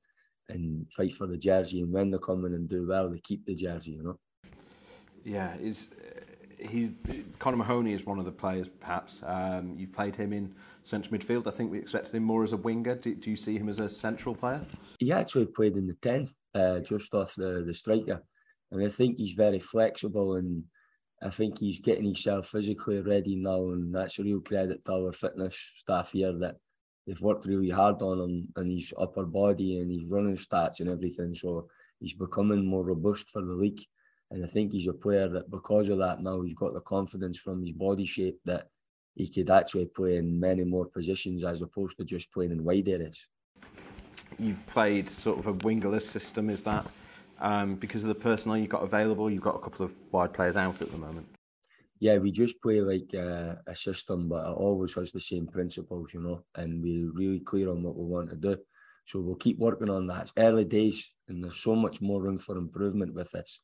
and 0.48 0.86
fight 0.96 1.14
for 1.14 1.26
the 1.26 1.36
jersey, 1.38 1.80
and 1.82 1.92
when 1.92 2.10
they 2.10 2.18
come 2.18 2.44
in 2.44 2.54
and 2.54 2.68
do 2.68 2.86
well, 2.86 3.10
they 3.10 3.20
keep 3.20 3.44
the 3.46 3.54
jersey, 3.54 3.92
you 3.92 4.02
know. 4.02 4.18
Yeah, 5.24 5.54
is 5.60 5.90
he 6.60 6.92
Connor 7.38 7.56
Mahoney 7.56 7.92
is 7.92 8.04
one 8.04 8.18
of 8.18 8.24
the 8.24 8.32
players, 8.32 8.68
perhaps. 8.68 9.22
Um, 9.24 9.74
you 9.76 9.86
played 9.86 10.14
him 10.14 10.32
in 10.32 10.54
central 10.84 11.16
midfield. 11.16 11.46
I 11.46 11.50
think 11.50 11.70
we 11.70 11.78
expected 11.78 12.14
him 12.14 12.24
more 12.24 12.44
as 12.44 12.52
a 12.52 12.56
winger. 12.56 12.94
Do, 12.94 13.14
do 13.14 13.30
you 13.30 13.36
see 13.36 13.56
him 13.56 13.68
as 13.68 13.78
a 13.78 13.88
central 13.88 14.34
player? 14.34 14.64
He 14.98 15.12
actually 15.12 15.46
played 15.46 15.76
in 15.76 15.86
the 15.86 15.96
10, 16.02 16.28
uh, 16.54 16.80
just 16.80 17.14
off 17.14 17.34
the, 17.34 17.64
the 17.66 17.74
striker. 17.74 18.22
And 18.70 18.84
I 18.84 18.88
think 18.88 19.18
he's 19.18 19.34
very 19.34 19.58
flexible 19.58 20.36
and 20.36 20.64
I 21.22 21.28
think 21.28 21.58
he's 21.58 21.80
getting 21.80 22.04
himself 22.04 22.48
physically 22.48 23.00
ready 23.02 23.36
now. 23.36 23.70
And 23.70 23.94
that's 23.94 24.18
a 24.18 24.22
real 24.22 24.40
credit 24.40 24.84
to 24.84 24.92
our 24.92 25.12
fitness 25.12 25.72
staff 25.76 26.12
here 26.12 26.32
that 26.38 26.56
they've 27.06 27.20
worked 27.20 27.46
really 27.46 27.70
hard 27.70 28.00
on 28.02 28.20
him 28.20 28.48
and 28.56 28.70
his 28.70 28.94
upper 28.98 29.24
body 29.24 29.78
and 29.78 29.90
his 29.90 30.10
running 30.10 30.36
stats 30.36 30.80
and 30.80 30.88
everything. 30.88 31.34
So 31.34 31.68
he's 31.98 32.14
becoming 32.14 32.64
more 32.64 32.84
robust 32.84 33.28
for 33.30 33.42
the 33.42 33.52
league. 33.52 33.82
And 34.30 34.44
I 34.44 34.46
think 34.46 34.72
he's 34.72 34.86
a 34.86 34.92
player 34.92 35.28
that 35.28 35.50
because 35.50 35.88
of 35.88 35.98
that 35.98 36.22
now 36.22 36.40
he's 36.40 36.54
got 36.54 36.72
the 36.72 36.80
confidence 36.80 37.38
from 37.38 37.62
his 37.62 37.72
body 37.72 38.06
shape 38.06 38.38
that 38.44 38.68
he 39.16 39.28
could 39.28 39.50
actually 39.50 39.86
play 39.86 40.16
in 40.16 40.38
many 40.38 40.64
more 40.64 40.86
positions 40.86 41.44
as 41.44 41.62
opposed 41.62 41.96
to 41.98 42.04
just 42.04 42.32
playing 42.32 42.52
in 42.52 42.64
wide 42.64 42.88
areas. 42.88 43.26
You've 44.38 44.64
played 44.66 45.10
sort 45.10 45.40
of 45.40 45.48
a 45.48 45.54
wingerless 45.54 46.02
system, 46.02 46.48
is 46.48 46.62
that 46.64 46.86
um, 47.40 47.76
because 47.76 48.02
of 48.02 48.08
the 48.08 48.14
personnel 48.14 48.58
you've 48.58 48.68
got 48.68 48.82
available? 48.82 49.30
You've 49.30 49.42
got 49.42 49.56
a 49.56 49.60
couple 49.60 49.86
of 49.86 49.92
wide 50.12 50.32
players 50.32 50.56
out 50.56 50.82
at 50.82 50.90
the 50.90 50.98
moment. 50.98 51.26
Yeah, 51.98 52.18
we 52.18 52.32
just 52.32 52.62
play 52.62 52.80
like 52.80 53.14
uh, 53.14 53.56
a 53.66 53.74
system, 53.74 54.28
but 54.28 54.46
it 54.46 54.52
always 54.52 54.94
has 54.94 55.12
the 55.12 55.20
same 55.20 55.46
principles, 55.46 56.14
you 56.14 56.22
know, 56.22 56.44
and 56.54 56.82
we're 56.82 57.12
really 57.12 57.40
clear 57.40 57.70
on 57.70 57.82
what 57.82 57.96
we 57.96 58.04
want 58.04 58.30
to 58.30 58.36
do. 58.36 58.56
So 59.04 59.20
we'll 59.20 59.34
keep 59.36 59.58
working 59.58 59.90
on 59.90 60.06
that. 60.06 60.22
It's 60.22 60.32
early 60.38 60.64
days, 60.64 61.12
and 61.28 61.42
there's 61.42 61.56
so 61.56 61.74
much 61.74 62.00
more 62.00 62.22
room 62.22 62.38
for 62.38 62.56
improvement 62.56 63.12
with 63.12 63.30
this. 63.32 63.60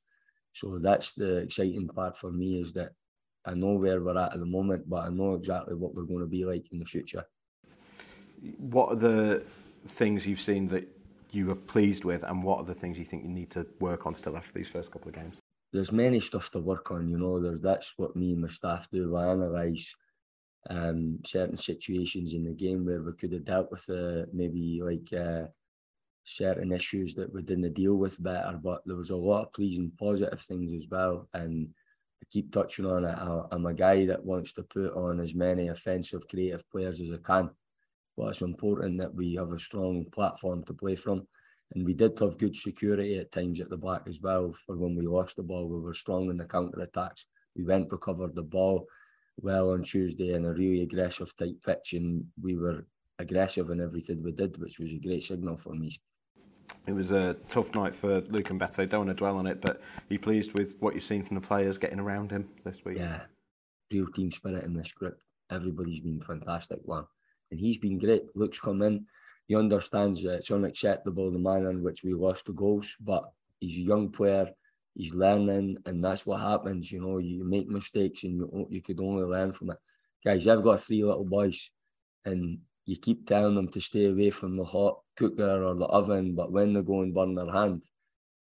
So 0.52 0.78
that's 0.78 1.12
the 1.12 1.38
exciting 1.38 1.88
part 1.88 2.16
for 2.16 2.30
me 2.30 2.60
is 2.60 2.72
that 2.74 2.92
I 3.44 3.54
know 3.54 3.74
where 3.74 4.02
we're 4.02 4.18
at 4.18 4.32
at 4.32 4.40
the 4.40 4.46
moment, 4.46 4.88
but 4.88 5.04
I 5.04 5.08
know 5.08 5.34
exactly 5.34 5.74
what 5.74 5.94
we're 5.94 6.02
going 6.02 6.20
to 6.20 6.26
be 6.26 6.44
like 6.44 6.66
in 6.72 6.78
the 6.78 6.84
future. 6.84 7.24
What 8.58 8.92
are 8.92 8.96
the 8.96 9.44
things 9.88 10.26
you've 10.26 10.40
seen 10.40 10.68
that 10.68 10.88
you 11.36 11.46
were 11.46 11.54
pleased 11.54 12.04
with, 12.04 12.22
and 12.24 12.42
what 12.42 12.58
are 12.58 12.64
the 12.64 12.74
things 12.74 12.98
you 12.98 13.04
think 13.04 13.22
you 13.22 13.30
need 13.30 13.50
to 13.50 13.66
work 13.80 14.06
on 14.06 14.14
still 14.14 14.36
after 14.36 14.52
these 14.52 14.68
first 14.68 14.90
couple 14.90 15.08
of 15.08 15.14
games? 15.14 15.36
There's 15.72 15.92
many 15.92 16.20
stuff 16.20 16.50
to 16.50 16.60
work 16.60 16.90
on, 16.90 17.08
you 17.08 17.18
know. 17.18 17.40
There's 17.40 17.60
that's 17.60 17.94
what 17.96 18.16
me 18.16 18.32
and 18.32 18.42
my 18.42 18.48
staff 18.48 18.88
do. 18.90 19.12
We 19.12 19.20
analyse 19.20 19.94
um, 20.70 21.18
certain 21.24 21.56
situations 21.56 22.32
in 22.32 22.44
the 22.44 22.52
game 22.52 22.84
where 22.84 23.02
we 23.02 23.12
could 23.12 23.32
have 23.32 23.44
dealt 23.44 23.70
with 23.70 23.88
uh, 23.90 24.26
maybe 24.32 24.80
like 24.82 25.12
uh, 25.12 25.48
certain 26.24 26.72
issues 26.72 27.14
that 27.14 27.32
we 27.32 27.42
didn't 27.42 27.72
deal 27.74 27.94
with 27.96 28.22
better. 28.22 28.58
But 28.62 28.82
there 28.86 28.96
was 28.96 29.10
a 29.10 29.16
lot 29.16 29.42
of 29.42 29.52
pleasing 29.52 29.92
positive 29.98 30.40
things 30.40 30.72
as 30.72 30.88
well, 30.90 31.28
and 31.34 31.68
I 32.22 32.26
keep 32.32 32.52
touching 32.52 32.86
on 32.86 33.04
it. 33.04 33.16
I, 33.18 33.42
I'm 33.52 33.66
a 33.66 33.74
guy 33.74 34.06
that 34.06 34.24
wants 34.24 34.52
to 34.54 34.62
put 34.62 34.94
on 34.94 35.20
as 35.20 35.34
many 35.34 35.68
offensive, 35.68 36.28
creative 36.28 36.68
players 36.70 37.00
as 37.00 37.12
I 37.12 37.18
can. 37.18 37.50
But 38.16 38.28
it's 38.28 38.42
important 38.42 38.98
that 38.98 39.14
we 39.14 39.34
have 39.34 39.52
a 39.52 39.58
strong 39.58 40.06
platform 40.12 40.64
to 40.64 40.74
play 40.74 40.96
from. 40.96 41.26
And 41.74 41.84
we 41.84 41.94
did 41.94 42.18
have 42.20 42.38
good 42.38 42.56
security 42.56 43.18
at 43.18 43.32
times 43.32 43.60
at 43.60 43.68
the 43.70 43.76
back 43.76 44.02
as 44.06 44.20
well. 44.20 44.54
For 44.66 44.76
when 44.76 44.94
we 44.94 45.06
lost 45.06 45.36
the 45.36 45.42
ball, 45.42 45.68
we 45.68 45.80
were 45.80 45.94
strong 45.94 46.30
in 46.30 46.36
the 46.36 46.44
counter 46.44 46.80
attacks. 46.80 47.26
We 47.56 47.64
went 47.64 47.90
recovered 47.90 48.34
the 48.34 48.42
ball 48.42 48.86
well 49.38 49.70
on 49.70 49.82
Tuesday 49.82 50.32
in 50.34 50.44
a 50.44 50.52
really 50.52 50.82
aggressive 50.82 51.36
tight 51.36 51.60
pitch, 51.64 51.92
and 51.94 52.24
we 52.40 52.56
were 52.56 52.86
aggressive 53.18 53.70
in 53.70 53.80
everything 53.80 54.22
we 54.22 54.32
did, 54.32 54.58
which 54.58 54.78
was 54.78 54.92
a 54.92 54.98
great 54.98 55.22
signal 55.22 55.56
for 55.56 55.74
me. 55.74 55.90
It 56.86 56.92
was 56.92 57.12
a 57.12 57.36
tough 57.48 57.74
night 57.74 57.94
for 57.94 58.20
Luke 58.22 58.50
and 58.50 58.60
Beto. 58.60 58.88
Don't 58.88 59.06
want 59.06 59.10
to 59.10 59.14
dwell 59.14 59.36
on 59.36 59.46
it, 59.46 59.60
but 59.60 59.76
are 59.76 59.80
you 60.08 60.18
pleased 60.18 60.52
with 60.52 60.74
what 60.80 60.94
you've 60.94 61.04
seen 61.04 61.24
from 61.24 61.34
the 61.34 61.46
players 61.46 61.78
getting 61.78 62.00
around 62.00 62.30
him 62.30 62.48
this 62.64 62.84
week? 62.84 62.98
Yeah, 62.98 63.22
real 63.92 64.06
team 64.08 64.30
spirit 64.30 64.64
in 64.64 64.74
this 64.74 64.92
group. 64.92 65.18
Everybody's 65.50 66.00
been 66.00 66.20
fantastic, 66.20 66.78
one, 66.84 67.06
and 67.50 67.60
he's 67.60 67.78
been 67.78 67.98
great. 67.98 68.24
Luke's 68.34 68.60
come 68.60 68.82
in. 68.82 69.06
He 69.46 69.54
understands 69.54 70.22
that 70.22 70.34
it's 70.36 70.50
unacceptable 70.50 71.30
the 71.30 71.38
manner 71.38 71.70
in 71.70 71.82
which 71.82 72.02
we 72.02 72.14
lost 72.14 72.46
the 72.46 72.52
goals, 72.52 72.96
but 73.00 73.30
he's 73.60 73.76
a 73.76 73.88
young 73.88 74.10
player. 74.10 74.50
He's 74.94 75.14
learning, 75.14 75.78
and 75.86 76.02
that's 76.02 76.26
what 76.26 76.40
happens. 76.40 76.90
You 76.90 77.00
know, 77.00 77.18
you 77.18 77.44
make 77.44 77.68
mistakes, 77.68 78.24
and 78.24 78.36
you 78.36 78.66
you 78.70 78.82
could 78.82 79.00
only 79.00 79.24
learn 79.24 79.52
from 79.52 79.70
it. 79.70 79.78
Guys, 80.24 80.48
I've 80.48 80.64
got 80.64 80.80
three 80.80 81.04
little 81.04 81.24
boys, 81.24 81.70
and 82.24 82.58
you 82.86 82.96
keep 82.96 83.26
telling 83.26 83.54
them 83.54 83.68
to 83.68 83.80
stay 83.80 84.06
away 84.10 84.30
from 84.30 84.56
the 84.56 84.64
hot 84.64 85.00
cooker 85.16 85.64
or 85.64 85.74
the 85.74 85.86
oven, 85.86 86.34
but 86.34 86.52
when 86.52 86.72
they 86.72 86.82
go 86.82 87.02
and 87.02 87.12
burn 87.12 87.34
their 87.34 87.50
hand, 87.50 87.82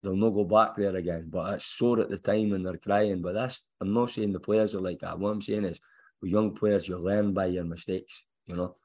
they'll 0.01 0.15
not 0.15 0.29
go 0.29 0.43
back 0.43 0.75
there 0.75 0.95
again. 0.95 1.27
But 1.29 1.55
it's 1.55 1.65
sore 1.65 1.99
at 1.99 2.09
the 2.09 2.17
time 2.17 2.53
and 2.53 2.65
they're 2.65 2.77
crying. 2.77 3.21
But 3.21 3.33
that's 3.33 3.65
I'm 3.81 3.93
not 3.93 4.11
saying 4.11 4.33
the 4.33 4.39
players 4.39 4.75
are 4.75 4.81
like 4.81 4.99
that. 4.99 5.19
What 5.19 5.31
I'm 5.31 5.41
saying 5.41 5.65
is 5.65 5.79
with 6.21 6.31
young 6.31 6.53
players, 6.55 6.87
you 6.87 6.97
learn 6.97 7.33
by 7.33 7.47
your 7.47 7.63
mistakes, 7.63 8.23
you 8.49 8.55
know. 8.55 8.75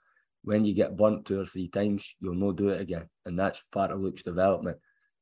When 0.42 0.64
you 0.64 0.75
get 0.75 0.97
burnt 0.97 1.25
two 1.25 1.40
or 1.40 1.47
three 1.47 1.68
times, 1.68 2.16
you'll 2.21 2.35
not 2.35 2.56
do 2.56 2.68
it 2.68 2.80
again. 2.80 3.09
And 3.25 3.38
that's 3.38 3.62
part 3.73 3.90
of 3.90 4.00
Luke's 4.00 4.23
development. 4.23 4.76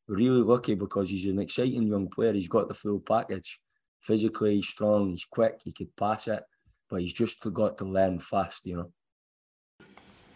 Really 0.08 0.42
lucky 0.42 0.74
because 0.74 1.08
he's 1.08 1.26
an 1.26 1.38
exciting 1.38 1.84
young 1.84 2.08
player. 2.08 2.32
He's 2.32 2.48
got 2.48 2.66
the 2.66 2.74
full 2.74 2.98
package. 2.98 3.60
Physically, 4.00 4.56
he's 4.56 4.68
strong, 4.68 5.10
he's 5.10 5.24
quick, 5.24 5.60
he 5.64 5.72
could 5.72 5.94
pass 5.96 6.26
it, 6.26 6.42
but 6.90 7.02
he's 7.02 7.12
just 7.12 7.40
got 7.52 7.78
to 7.78 7.84
learn 7.84 8.18
fast, 8.18 8.66
you 8.66 8.76
know. 8.76 8.92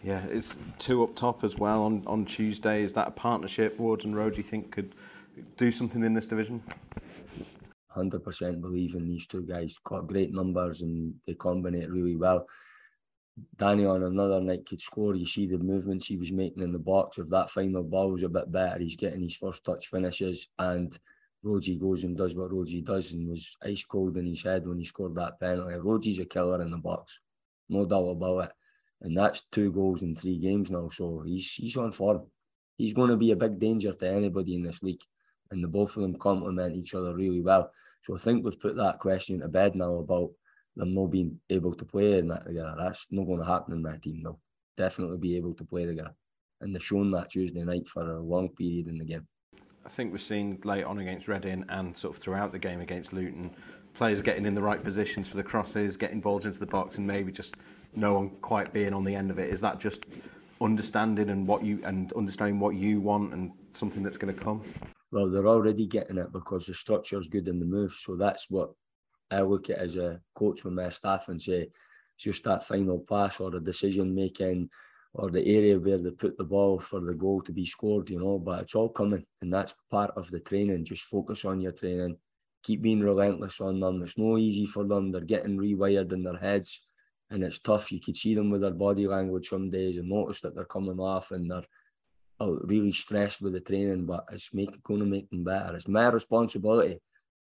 Yeah, 0.03 0.23
it's 0.29 0.55
two 0.79 1.03
up 1.03 1.15
top 1.15 1.43
as 1.43 1.57
well 1.57 1.83
on, 1.83 2.03
on 2.07 2.23
Tuesday. 2.23 2.81
Is 2.81 2.93
that 2.93 3.09
a 3.09 3.11
partnership, 3.11 3.77
Ward 3.77 4.05
and 4.05 4.15
Rhodes 4.15 4.35
do 4.35 4.41
you 4.41 4.47
think 4.47 4.71
could 4.71 4.95
do 5.57 5.69
something 5.69 6.01
in 6.01 6.13
this 6.13 6.27
division? 6.27 6.63
100% 7.95 8.61
believe 8.61 8.95
in 8.95 9.07
these 9.07 9.27
two 9.27 9.41
guys. 9.41 9.77
Got 9.83 10.07
great 10.07 10.33
numbers 10.33 10.81
and 10.81 11.15
they 11.25 11.33
combine 11.33 11.75
it 11.75 11.89
really 11.89 12.15
well. 12.15 12.45
Danny 13.55 13.85
on 13.85 14.03
another 14.03 14.41
night 14.41 14.65
could 14.65 14.81
score. 14.81 15.15
You 15.15 15.25
see 15.25 15.47
the 15.47 15.57
movements 15.57 16.05
he 16.05 16.17
was 16.17 16.31
making 16.31 16.63
in 16.63 16.71
the 16.71 16.79
box. 16.79 17.17
If 17.17 17.29
that 17.29 17.49
final 17.49 17.83
ball 17.83 18.11
was 18.11 18.23
a 18.23 18.29
bit 18.29 18.51
better, 18.51 18.79
he's 18.79 18.95
getting 18.95 19.21
his 19.21 19.35
first 19.35 19.63
touch 19.63 19.87
finishes. 19.87 20.47
And 20.57 20.97
Rogie 21.43 21.77
goes 21.77 22.03
and 22.03 22.17
does 22.17 22.35
what 22.35 22.51
Rogie 22.51 22.81
does 22.81 23.13
and 23.13 23.29
was 23.29 23.55
ice 23.63 23.83
cold 23.83 24.17
in 24.17 24.25
his 24.25 24.43
head 24.43 24.65
when 24.65 24.79
he 24.79 24.85
scored 24.85 25.15
that 25.15 25.39
penalty. 25.39 25.75
Rogie's 25.75 26.19
a 26.19 26.25
killer 26.25 26.61
in 26.61 26.71
the 26.71 26.77
box, 26.77 27.19
no 27.69 27.85
doubt 27.85 28.09
about 28.09 28.45
it 28.45 28.51
and 29.01 29.15
that's 29.15 29.41
two 29.51 29.71
goals 29.71 30.01
in 30.01 30.15
three 30.15 30.37
games 30.37 30.71
now. 30.71 30.89
So 30.89 31.23
he's 31.25 31.53
he's 31.53 31.77
on 31.77 31.91
form. 31.91 32.23
He's 32.77 32.93
going 32.93 33.09
to 33.09 33.17
be 33.17 33.31
a 33.31 33.35
big 33.35 33.59
danger 33.59 33.93
to 33.93 34.09
anybody 34.09 34.55
in 34.55 34.63
this 34.63 34.83
league, 34.83 35.01
and 35.51 35.63
the 35.63 35.67
both 35.67 35.95
of 35.95 36.03
them 36.03 36.17
complement 36.17 36.75
each 36.75 36.93
other 36.93 37.15
really 37.15 37.41
well. 37.41 37.71
So 38.03 38.15
I 38.15 38.19
think 38.19 38.43
we've 38.43 38.59
put 38.59 38.75
that 38.77 38.99
question 38.99 39.39
to 39.39 39.47
bed 39.47 39.75
now 39.75 39.95
about 39.95 40.31
them 40.77 40.93
not 40.93 41.11
being 41.11 41.39
able 41.49 41.73
to 41.73 41.85
play 41.85 42.19
in 42.19 42.27
that 42.29 42.45
together. 42.45 42.75
That's 42.77 43.07
not 43.11 43.25
going 43.25 43.39
to 43.39 43.45
happen 43.45 43.73
in 43.73 43.81
my 43.81 43.97
team. 43.97 44.21
They'll 44.23 44.39
definitely 44.77 45.17
be 45.17 45.37
able 45.37 45.53
to 45.55 45.63
play 45.63 45.85
together, 45.85 46.13
and 46.61 46.73
they've 46.73 46.83
shown 46.83 47.11
that 47.11 47.31
Tuesday 47.31 47.63
night 47.63 47.87
for 47.87 48.03
a 48.03 48.19
long 48.19 48.49
period 48.49 48.87
in 48.87 48.97
the 48.97 49.05
game. 49.05 49.27
I 49.85 49.89
think 49.89 50.11
we've 50.11 50.21
seen 50.21 50.59
late 50.63 50.83
on 50.83 50.99
against 50.99 51.27
Reading 51.27 51.63
and 51.69 51.95
sort 51.95 52.15
of 52.15 52.21
throughout 52.21 52.51
the 52.51 52.59
game 52.59 52.81
against 52.81 53.13
Luton, 53.13 53.51
players 53.93 54.21
getting 54.21 54.45
in 54.45 54.53
the 54.53 54.61
right 54.61 54.83
positions 54.83 55.27
for 55.27 55.37
the 55.37 55.43
crosses, 55.43 55.95
getting 55.97 56.19
balls 56.19 56.45
into 56.45 56.59
the 56.59 56.65
box, 56.65 56.97
and 56.97 57.07
maybe 57.07 57.31
just 57.31 57.55
no 57.95 58.13
one 58.13 58.29
quite 58.41 58.73
being 58.73 58.93
on 58.93 59.03
the 59.03 59.15
end 59.15 59.31
of 59.31 59.39
it. 59.39 59.49
Is 59.49 59.61
that 59.61 59.79
just 59.79 60.05
understanding 60.59 61.29
and 61.29 61.47
what 61.47 61.63
you 61.63 61.79
and 61.83 62.11
understanding 62.13 62.59
what 62.59 62.75
you 62.75 62.99
want 62.99 63.33
and 63.33 63.51
something 63.73 64.03
that's 64.03 64.17
going 64.17 64.33
to 64.33 64.39
come? 64.39 64.61
Well, 65.11 65.29
they're 65.29 65.47
already 65.47 65.87
getting 65.87 66.17
it 66.17 66.33
because 66.33 66.65
the 66.65 66.73
structure 66.73 67.19
is 67.19 67.27
good 67.27 67.47
in 67.47 67.59
the 67.59 67.65
move. 67.65 67.93
So 67.93 68.15
that's 68.17 68.49
what 68.49 68.71
I 69.29 69.41
look 69.41 69.69
at 69.69 69.77
as 69.77 69.95
a 69.95 70.21
coach 70.35 70.63
with 70.63 70.73
my 70.73 70.89
staff 70.89 71.27
and 71.29 71.41
say 71.41 71.69
it's 72.15 72.23
just 72.23 72.43
that 72.45 72.63
final 72.63 72.99
pass 72.99 73.39
or 73.39 73.51
the 73.51 73.59
decision 73.59 74.15
making 74.15 74.69
or 75.13 75.29
the 75.29 75.45
area 75.45 75.79
where 75.79 75.97
they 75.97 76.11
put 76.11 76.37
the 76.37 76.43
ball 76.43 76.79
for 76.79 76.99
the 76.99 77.13
goal 77.13 77.41
to 77.41 77.51
be 77.51 77.65
scored, 77.65 78.09
you 78.09 78.19
know. 78.19 78.39
But 78.39 78.63
it's 78.63 78.75
all 78.75 78.89
coming, 78.89 79.25
and 79.41 79.51
that's 79.51 79.73
part 79.89 80.11
of 80.15 80.29
the 80.29 80.39
training. 80.39 80.85
Just 80.85 81.03
focus 81.03 81.45
on 81.45 81.61
your 81.61 81.71
training, 81.71 82.17
keep 82.63 82.81
being 82.81 83.01
relentless 83.01 83.59
on 83.61 83.79
them. 83.79 84.03
It's 84.03 84.17
no 84.17 84.37
easy 84.37 84.65
for 84.65 84.83
them. 84.85 85.11
They're 85.11 85.21
getting 85.21 85.57
rewired 85.57 86.11
in 86.11 86.23
their 86.23 86.37
heads 86.37 86.87
and 87.29 87.43
it's 87.43 87.59
tough. 87.59 87.91
You 87.91 87.99
could 87.99 88.17
see 88.17 88.35
them 88.35 88.49
with 88.49 88.61
their 88.61 88.71
body 88.71 89.07
language 89.07 89.49
some 89.49 89.69
days 89.69 89.97
and 89.97 90.09
notice 90.09 90.41
that 90.41 90.55
they're 90.55 90.65
coming 90.65 90.99
off 90.99 91.31
and 91.31 91.49
they're 91.49 91.65
oh, 92.39 92.59
really 92.63 92.93
stressed 92.93 93.41
with 93.41 93.53
the 93.53 93.59
training, 93.59 94.05
but 94.05 94.25
it's 94.31 94.53
make, 94.53 94.81
going 94.83 94.99
to 94.99 95.05
make 95.05 95.29
them 95.29 95.43
better. 95.43 95.75
It's 95.75 95.87
my 95.87 96.09
responsibility, 96.09 96.99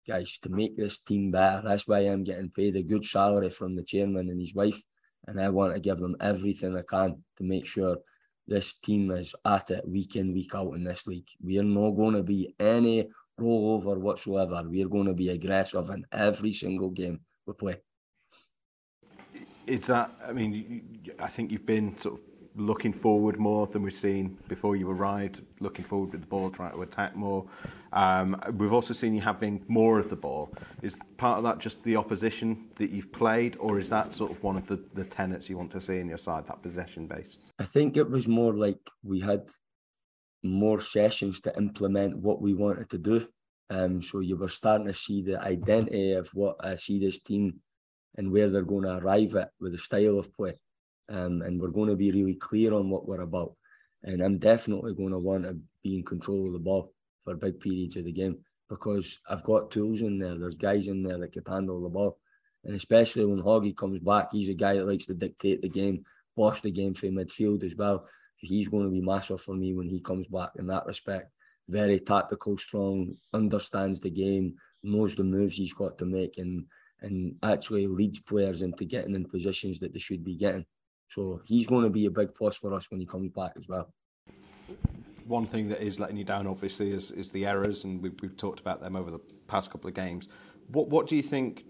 guys, 0.07 0.37
to 0.43 0.49
make 0.49 0.77
this 0.77 0.99
team 0.99 1.31
better. 1.31 1.61
That's 1.63 1.87
why 1.87 1.99
I'm 1.99 2.23
getting 2.23 2.49
paid 2.49 2.75
a 2.75 2.83
good 2.83 3.05
salary 3.05 3.49
from 3.49 3.75
the 3.75 3.83
chairman 3.83 4.29
and 4.29 4.39
his 4.39 4.55
wife, 4.55 4.81
and 5.27 5.39
I 5.39 5.49
want 5.49 5.73
to 5.73 5.79
give 5.79 5.97
them 5.97 6.15
everything 6.19 6.77
I 6.77 6.81
can 6.81 7.23
to 7.37 7.43
make 7.43 7.65
sure 7.65 7.97
this 8.47 8.75
team 8.75 9.11
is 9.11 9.35
at 9.45 9.71
it 9.71 9.87
week 9.87 10.15
in, 10.15 10.33
week 10.33 10.55
out 10.55 10.73
in 10.73 10.83
this 10.83 11.05
league. 11.05 11.27
We 11.43 11.59
are 11.59 11.63
not 11.63 11.91
going 11.91 12.15
to 12.15 12.23
be 12.23 12.55
any 12.59 13.09
rollover 13.39 13.97
whatsoever. 13.97 14.63
We 14.67 14.83
are 14.83 14.89
going 14.89 15.07
to 15.07 15.13
be 15.13 15.29
aggressive 15.29 15.89
in 15.89 16.05
every 16.11 16.53
single 16.53 16.89
game 16.89 17.19
we 17.45 17.53
play 17.53 17.77
is 19.67 19.85
that? 19.87 20.11
I 20.25 20.31
mean, 20.31 21.03
I 21.19 21.27
think 21.27 21.51
you've 21.51 21.65
been 21.65 21.97
sort 21.97 22.15
of 22.15 22.21
looking 22.57 22.91
forward 22.91 23.39
more 23.39 23.67
than 23.67 23.83
we've 23.83 23.95
seen 23.95 24.37
before 24.47 24.75
you 24.75 24.89
arrived. 24.89 25.41
Looking 25.59 25.85
forward 25.85 26.11
with 26.11 26.21
the 26.21 26.27
ball, 26.27 26.49
trying 26.49 26.73
to 26.73 26.81
attack 26.81 27.15
more. 27.15 27.45
Um, 27.93 28.39
we've 28.57 28.73
also 28.73 28.93
seen 28.93 29.13
you 29.13 29.21
having 29.21 29.63
more 29.67 29.99
of 29.99 30.09
the 30.09 30.15
ball. 30.15 30.51
Is 30.81 30.97
part 31.17 31.37
of 31.37 31.43
that 31.43 31.59
just 31.59 31.83
the 31.83 31.95
opposition 31.95 32.67
that 32.75 32.89
you've 32.89 33.11
played, 33.11 33.55
or 33.59 33.79
is 33.79 33.89
that 33.89 34.11
sort 34.11 34.31
of 34.31 34.43
one 34.43 34.57
of 34.57 34.67
the, 34.67 34.83
the 34.93 35.05
tenets 35.05 35.49
you 35.49 35.57
want 35.57 35.71
to 35.71 35.81
see 35.81 35.99
in 35.99 36.09
your 36.09 36.17
side, 36.17 36.47
that 36.47 36.61
possession 36.61 37.07
based? 37.07 37.51
I 37.59 37.63
think 37.63 37.95
it 37.95 38.09
was 38.09 38.27
more 38.27 38.53
like 38.53 38.79
we 39.03 39.19
had 39.19 39.49
more 40.43 40.81
sessions 40.81 41.39
to 41.41 41.55
implement 41.57 42.17
what 42.17 42.41
we 42.41 42.53
wanted 42.53 42.89
to 42.89 42.97
do. 42.97 43.27
Um, 43.69 44.01
so 44.01 44.19
you 44.21 44.37
were 44.37 44.49
starting 44.49 44.87
to 44.87 44.93
see 44.93 45.21
the 45.21 45.41
identity 45.41 46.13
of 46.13 46.29
what 46.33 46.55
I 46.63 46.77
see 46.77 46.99
this 46.99 47.19
team 47.19 47.59
and 48.15 48.31
where 48.31 48.49
they're 48.49 48.63
going 48.63 48.83
to 48.83 48.97
arrive 48.97 49.35
at 49.35 49.51
with 49.59 49.73
the 49.73 49.77
style 49.77 50.17
of 50.17 50.33
play. 50.35 50.53
Um, 51.09 51.41
and 51.41 51.59
we're 51.59 51.69
going 51.69 51.89
to 51.89 51.95
be 51.95 52.11
really 52.11 52.35
clear 52.35 52.73
on 52.73 52.89
what 52.89 53.07
we're 53.07 53.21
about. 53.21 53.53
And 54.03 54.21
I'm 54.21 54.37
definitely 54.37 54.93
going 54.93 55.11
to 55.11 55.19
want 55.19 55.43
to 55.43 55.57
be 55.83 55.97
in 55.97 56.03
control 56.03 56.47
of 56.47 56.53
the 56.53 56.59
ball 56.59 56.93
for 57.23 57.35
big 57.35 57.59
periods 57.59 57.95
of 57.95 58.05
the 58.05 58.11
game 58.11 58.37
because 58.69 59.19
I've 59.29 59.43
got 59.43 59.71
tools 59.71 60.01
in 60.01 60.17
there. 60.17 60.37
There's 60.37 60.55
guys 60.55 60.87
in 60.87 61.03
there 61.03 61.17
that 61.19 61.31
can 61.31 61.43
handle 61.47 61.81
the 61.81 61.89
ball. 61.89 62.19
And 62.63 62.75
especially 62.75 63.25
when 63.25 63.41
Hoggy 63.41 63.75
comes 63.75 63.99
back, 63.99 64.29
he's 64.31 64.49
a 64.49 64.53
guy 64.53 64.75
that 64.75 64.85
likes 64.85 65.05
to 65.05 65.13
dictate 65.13 65.61
the 65.61 65.69
game, 65.69 66.03
boss 66.35 66.61
the 66.61 66.71
game 66.71 66.93
for 66.93 67.07
midfield 67.07 67.63
as 67.63 67.75
well. 67.75 68.05
So 68.37 68.47
he's 68.47 68.67
going 68.67 68.83
to 68.83 68.91
be 68.91 69.01
massive 69.01 69.41
for 69.41 69.55
me 69.55 69.73
when 69.73 69.89
he 69.89 69.99
comes 69.99 70.27
back 70.27 70.51
in 70.57 70.67
that 70.67 70.85
respect. 70.85 71.31
Very 71.69 71.99
tactical, 71.99 72.57
strong, 72.57 73.15
understands 73.33 73.99
the 73.99 74.11
game, 74.11 74.55
knows 74.83 75.15
the 75.15 75.23
moves 75.23 75.57
he's 75.57 75.73
got 75.73 75.97
to 75.97 76.05
make, 76.05 76.37
and 76.37 76.65
and 77.01 77.35
actually 77.43 77.87
leads 77.87 78.19
players 78.19 78.61
into 78.61 78.85
getting 78.85 79.13
in 79.13 79.25
positions 79.25 79.79
that 79.79 79.93
they 79.93 79.99
should 79.99 80.23
be 80.23 80.35
getting. 80.35 80.65
So 81.09 81.41
he's 81.45 81.67
going 81.67 81.83
to 81.83 81.89
be 81.89 82.05
a 82.05 82.11
big 82.11 82.35
plus 82.35 82.57
for 82.57 82.73
us 82.73 82.89
when 82.89 82.99
he 82.99 83.05
comes 83.05 83.31
back 83.31 83.53
as 83.57 83.67
well. 83.67 83.93
One 85.25 85.45
thing 85.45 85.69
that 85.69 85.81
is 85.81 85.99
letting 85.99 86.17
you 86.17 86.23
down, 86.23 86.47
obviously, 86.47 86.91
is, 86.91 87.11
is 87.11 87.31
the 87.31 87.45
errors, 87.45 87.83
and 87.83 88.01
we've, 88.01 88.15
we've 88.21 88.37
talked 88.37 88.59
about 88.59 88.81
them 88.81 88.95
over 88.95 89.11
the 89.11 89.19
past 89.47 89.71
couple 89.71 89.87
of 89.87 89.93
games. 89.93 90.27
What 90.67 90.89
what 90.89 91.07
do 91.07 91.15
you 91.15 91.23
think 91.23 91.65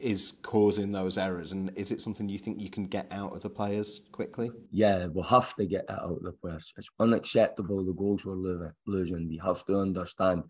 is 0.00 0.32
causing 0.42 0.92
those 0.92 1.18
errors, 1.18 1.52
and 1.52 1.70
is 1.76 1.90
it 1.90 2.00
something 2.00 2.28
you 2.28 2.38
think 2.38 2.60
you 2.60 2.70
can 2.70 2.86
get 2.86 3.06
out 3.10 3.34
of 3.34 3.42
the 3.42 3.50
players 3.50 4.02
quickly? 4.12 4.50
Yeah, 4.70 5.06
we'll 5.06 5.24
have 5.24 5.54
to 5.56 5.66
get 5.66 5.86
that 5.88 6.02
out 6.02 6.12
of 6.12 6.22
the 6.22 6.32
players. 6.32 6.72
It's 6.76 6.88
unacceptable 6.98 7.84
the 7.84 7.92
goals 7.92 8.24
we're 8.24 8.72
losing. 8.86 9.28
We 9.28 9.40
have 9.44 9.64
to 9.66 9.78
understand 9.78 10.44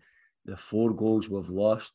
the 0.45 0.57
four 0.57 0.93
goals 0.93 1.29
we've 1.29 1.49
lost 1.49 1.93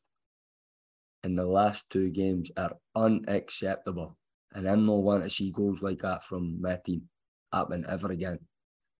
in 1.24 1.34
the 1.34 1.46
last 1.46 1.88
two 1.90 2.10
games 2.10 2.50
are 2.56 2.76
unacceptable. 2.94 4.16
And 4.54 4.68
I'm 4.68 4.86
not 4.86 5.02
want 5.02 5.24
to 5.24 5.30
see 5.30 5.50
goals 5.50 5.82
like 5.82 5.98
that 5.98 6.24
from 6.24 6.60
my 6.60 6.78
team 6.84 7.02
happen 7.52 7.84
ever 7.88 8.10
again. 8.12 8.38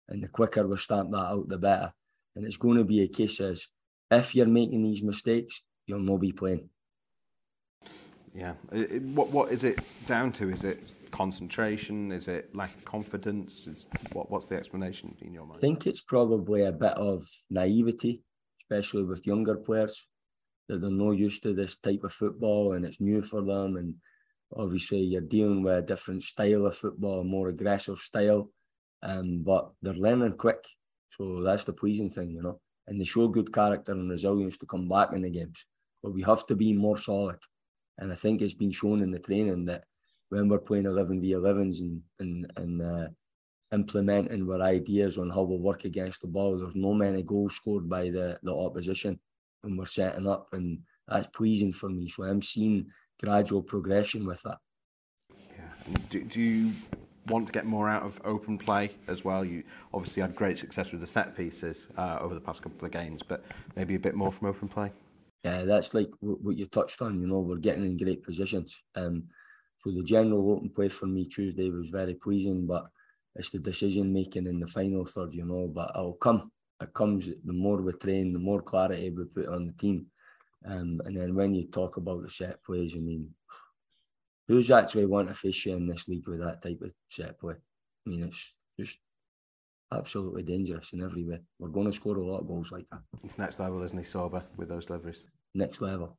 And 0.08 0.22
the 0.22 0.28
quicker 0.28 0.66
we 0.66 0.76
stamp 0.76 1.10
that 1.12 1.16
out, 1.18 1.48
the 1.48 1.58
better. 1.58 1.92
And 2.34 2.44
it's 2.44 2.56
going 2.56 2.76
to 2.76 2.84
be 2.84 3.02
a 3.02 3.08
case 3.08 3.40
as 3.40 3.66
if 4.10 4.34
you're 4.34 4.46
making 4.46 4.82
these 4.82 5.02
mistakes, 5.02 5.62
you'll 5.86 6.00
not 6.00 6.20
be 6.20 6.32
playing. 6.32 6.68
Yeah. 8.34 8.52
What 9.14 9.30
what 9.30 9.50
is 9.50 9.64
it 9.64 9.78
down 10.06 10.30
to? 10.32 10.50
Is 10.50 10.62
it 10.62 10.92
concentration? 11.10 12.12
Is 12.12 12.28
it 12.28 12.54
lack 12.54 12.76
of 12.76 12.84
confidence? 12.84 13.66
Is, 13.66 13.86
what 14.12 14.30
what's 14.30 14.44
the 14.44 14.56
explanation 14.56 15.16
in 15.22 15.32
your 15.32 15.44
mind? 15.44 15.56
I 15.56 15.60
think 15.60 15.86
it's 15.86 16.02
probably 16.02 16.62
a 16.66 16.72
bit 16.72 16.92
of 16.92 17.26
naivety, 17.48 18.22
especially 18.60 19.04
with 19.04 19.26
younger 19.26 19.56
players 19.56 20.06
that 20.68 20.82
they're 20.82 20.90
not 20.90 21.12
used 21.12 21.42
to 21.44 21.54
this 21.54 21.76
type 21.76 22.04
of 22.04 22.12
football 22.12 22.74
and 22.74 22.84
it's 22.84 23.00
new 23.00 23.22
for 23.22 23.40
them. 23.40 23.76
And 23.76 23.94
obviously, 24.54 25.00
you're 25.00 25.20
dealing 25.20 25.62
with 25.62 25.78
a 25.78 25.82
different 25.82 26.22
style 26.22 26.66
of 26.66 26.76
football, 26.76 27.20
a 27.20 27.24
more 27.24 27.48
aggressive 27.48 27.98
style. 27.98 28.50
Um, 29.02 29.42
but 29.42 29.70
they're 29.82 29.94
learning 29.94 30.36
quick. 30.36 30.64
So 31.10 31.42
that's 31.42 31.64
the 31.64 31.72
pleasing 31.72 32.10
thing, 32.10 32.30
you 32.30 32.42
know. 32.42 32.60
And 32.86 33.00
they 33.00 33.04
show 33.04 33.28
good 33.28 33.52
character 33.52 33.92
and 33.92 34.10
resilience 34.10 34.58
to 34.58 34.66
come 34.66 34.88
back 34.88 35.12
in 35.12 35.22
the 35.22 35.30
games. 35.30 35.66
But 36.02 36.12
we 36.12 36.22
have 36.22 36.46
to 36.46 36.56
be 36.56 36.72
more 36.72 36.98
solid. 36.98 37.38
And 37.98 38.12
I 38.12 38.14
think 38.14 38.42
it's 38.42 38.54
been 38.54 38.70
shown 38.70 39.02
in 39.02 39.10
the 39.10 39.18
training 39.18 39.64
that 39.66 39.84
when 40.28 40.48
we're 40.48 40.58
playing 40.58 40.86
11 40.86 41.20
v 41.20 41.32
11s 41.32 41.80
and, 41.80 42.02
and, 42.20 42.52
and 42.56 42.82
uh, 42.82 43.08
implementing 43.72 44.50
our 44.50 44.60
ideas 44.62 45.18
on 45.18 45.30
how 45.30 45.42
we 45.42 45.56
work 45.56 45.84
against 45.84 46.20
the 46.20 46.28
ball, 46.28 46.58
there's 46.58 46.74
no 46.74 46.92
many 46.92 47.22
goals 47.22 47.56
scored 47.56 47.88
by 47.88 48.10
the, 48.10 48.38
the 48.42 48.54
opposition 48.54 49.18
and 49.66 49.78
we're 49.78 49.86
setting 49.86 50.26
up, 50.26 50.48
and 50.52 50.78
that's 51.08 51.26
pleasing 51.28 51.72
for 51.72 51.88
me. 51.88 52.08
So 52.08 52.24
I'm 52.24 52.42
seeing 52.42 52.86
gradual 53.20 53.62
progression 53.62 54.26
with 54.26 54.42
that. 54.42 54.58
Yeah. 55.30 55.96
Do, 56.11 56.23
do 56.23 56.40
you 56.40 56.73
want 57.26 57.46
to 57.46 57.52
get 57.52 57.66
more 57.66 57.88
out 57.88 58.02
of 58.02 58.20
open 58.25 58.58
play 58.58 58.92
as 59.08 59.25
well? 59.25 59.44
You 59.44 59.62
obviously 59.92 60.23
had 60.23 60.35
great 60.35 60.58
success 60.58 60.92
with 60.92 61.00
the 61.00 61.06
set 61.06 61.37
pieces 61.37 61.88
uh, 61.96 62.18
over 62.20 62.35
the 62.35 62.40
past 62.40 62.62
couple 62.62 62.85
of 62.85 62.92
games, 62.92 63.23
but 63.23 63.44
maybe 63.75 63.94
a 63.94 63.99
bit 63.99 64.14
more 64.14 64.32
from 64.32 64.49
open 64.49 64.68
play. 64.68 64.92
Yeah, 65.44 65.64
that's 65.64 65.94
like 65.94 66.11
what 66.20 66.56
you 66.56 66.66
touched 66.66 67.00
on. 67.02 67.20
You 67.20 67.28
know, 67.28 67.40
we're 67.40 67.56
getting 67.56 67.86
in 67.86 67.97
great 67.97 68.23
positions. 68.25 68.82
Um, 68.95 69.25
so 69.84 69.93
the 69.93 70.02
general 70.02 70.52
open 70.52 70.71
play 70.71 70.88
for 70.88 71.06
me 71.06 71.25
Tuesday 71.25 71.71
was 71.71 71.90
very 71.90 72.14
pleasing, 72.14 72.67
but 72.67 72.86
it's 73.34 73.50
the 73.50 73.58
decision 73.58 74.12
making 74.12 74.47
in 74.47 74.58
the 74.58 74.67
final 74.67 75.04
third. 75.04 75.34
You 75.34 75.45
know, 75.45 75.71
but 75.73 75.93
it'll 75.95 76.14
come 76.14 76.50
it 76.80 76.93
comes 76.93 77.30
the 77.45 77.52
more 77.52 77.80
we 77.80 77.93
train, 77.93 78.32
the 78.32 78.38
more 78.38 78.62
clarity 78.62 79.10
we 79.10 79.25
put 79.25 79.49
on 79.49 79.67
the 79.67 79.73
team. 79.73 80.06
Um, 80.66 81.00
and 81.04 81.16
then 81.16 81.34
when 81.34 81.54
you 81.54 81.64
talk 81.64 81.96
about 81.96 82.22
the 82.22 82.30
set 82.30 82.62
plays, 82.64 82.94
I 82.96 82.98
mean, 82.98 83.30
who's 84.48 84.70
actually 84.70 85.06
want 85.06 85.28
to 85.28 85.34
fish 85.34 85.66
you 85.66 85.76
in 85.76 85.86
this 85.86 86.08
league 86.08 86.26
with 86.26 86.40
that 86.40 86.62
type 86.62 86.80
of 86.82 86.92
set 87.08 87.38
play? 87.38 87.54
I 87.54 88.10
mean, 88.10 88.24
it's 88.24 88.56
just 88.78 88.98
absolutely 89.92 90.42
dangerous 90.42 90.92
in 90.92 91.02
every 91.02 91.24
way. 91.24 91.40
We're 91.58 91.68
going 91.68 91.86
to 91.86 91.92
score 91.92 92.16
a 92.16 92.26
lot 92.26 92.40
of 92.40 92.48
goals 92.48 92.72
like 92.72 92.86
that. 92.90 93.00
It's 93.22 93.38
next 93.38 93.60
level, 93.60 93.82
isn't 93.82 93.96
he, 93.96 94.04
Sorba, 94.04 94.42
with 94.56 94.68
those 94.68 94.86
deliveries? 94.86 95.24
Next 95.54 95.80
level, 95.80 96.18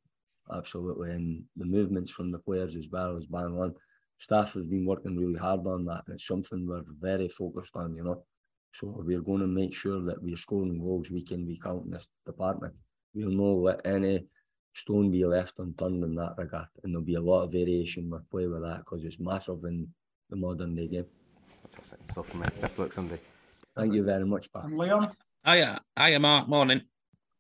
absolutely. 0.53 1.11
And 1.11 1.43
the 1.57 1.65
movements 1.65 2.11
from 2.11 2.31
the 2.31 2.39
players 2.39 2.75
as 2.75 2.87
well 2.91 3.17
as 3.17 3.25
bang 3.25 3.57
on. 3.57 3.75
Staff 4.19 4.53
have 4.53 4.69
been 4.69 4.85
working 4.85 5.15
really 5.15 5.37
hard 5.37 5.67
on 5.67 5.85
that, 5.85 6.03
and 6.07 6.15
it's 6.15 6.25
something 6.25 6.65
we're 6.65 6.81
very 6.99 7.27
focused 7.27 7.75
on, 7.75 7.95
you 7.95 8.03
know. 8.03 8.23
So 8.71 9.01
we're 9.05 9.21
going 9.21 9.41
to 9.41 9.47
make 9.47 9.75
sure 9.75 10.01
that 10.01 10.21
we're 10.21 10.35
scoring 10.37 10.79
goals 10.79 11.11
week 11.11 11.31
in, 11.31 11.45
week 11.45 11.65
out 11.65 11.83
in 11.85 11.91
this 11.91 12.07
department. 12.25 12.73
We'll 13.13 13.29
know 13.29 13.55
let 13.55 13.85
any 13.85 14.25
stone 14.77 15.11
be 15.11 15.25
left 15.25 15.59
unturned 15.59 16.03
in 16.03 16.15
that 16.15 16.35
regard. 16.37 16.67
And 16.83 16.93
there'll 16.93 17.05
be 17.05 17.15
a 17.15 17.21
lot 17.21 17.43
of 17.43 17.51
variation 17.51 18.09
with 18.09 18.29
play 18.29 18.47
with 18.47 18.61
that 18.61 18.79
because 18.79 19.03
it's 19.03 19.19
massive 19.19 19.63
in 19.65 19.87
the 20.29 20.35
modern 20.35 20.75
day 20.75 20.87
game. 20.87 21.05
Fantastic. 21.63 21.99
So 22.13 22.23
for 22.23 22.37
me, 22.37 22.47
best 22.61 22.77
luck 22.79 22.93
Sunday. 22.93 23.19
Thank 23.75 23.93
you 23.93 24.03
very 24.03 24.25
much, 24.25 24.51
Pat. 24.53 24.65
And 24.65 24.77
Leon? 24.77 25.11
Hiya, 25.45 25.79
hiya, 25.97 26.19
Mark. 26.19 26.47
Morning. 26.47 26.81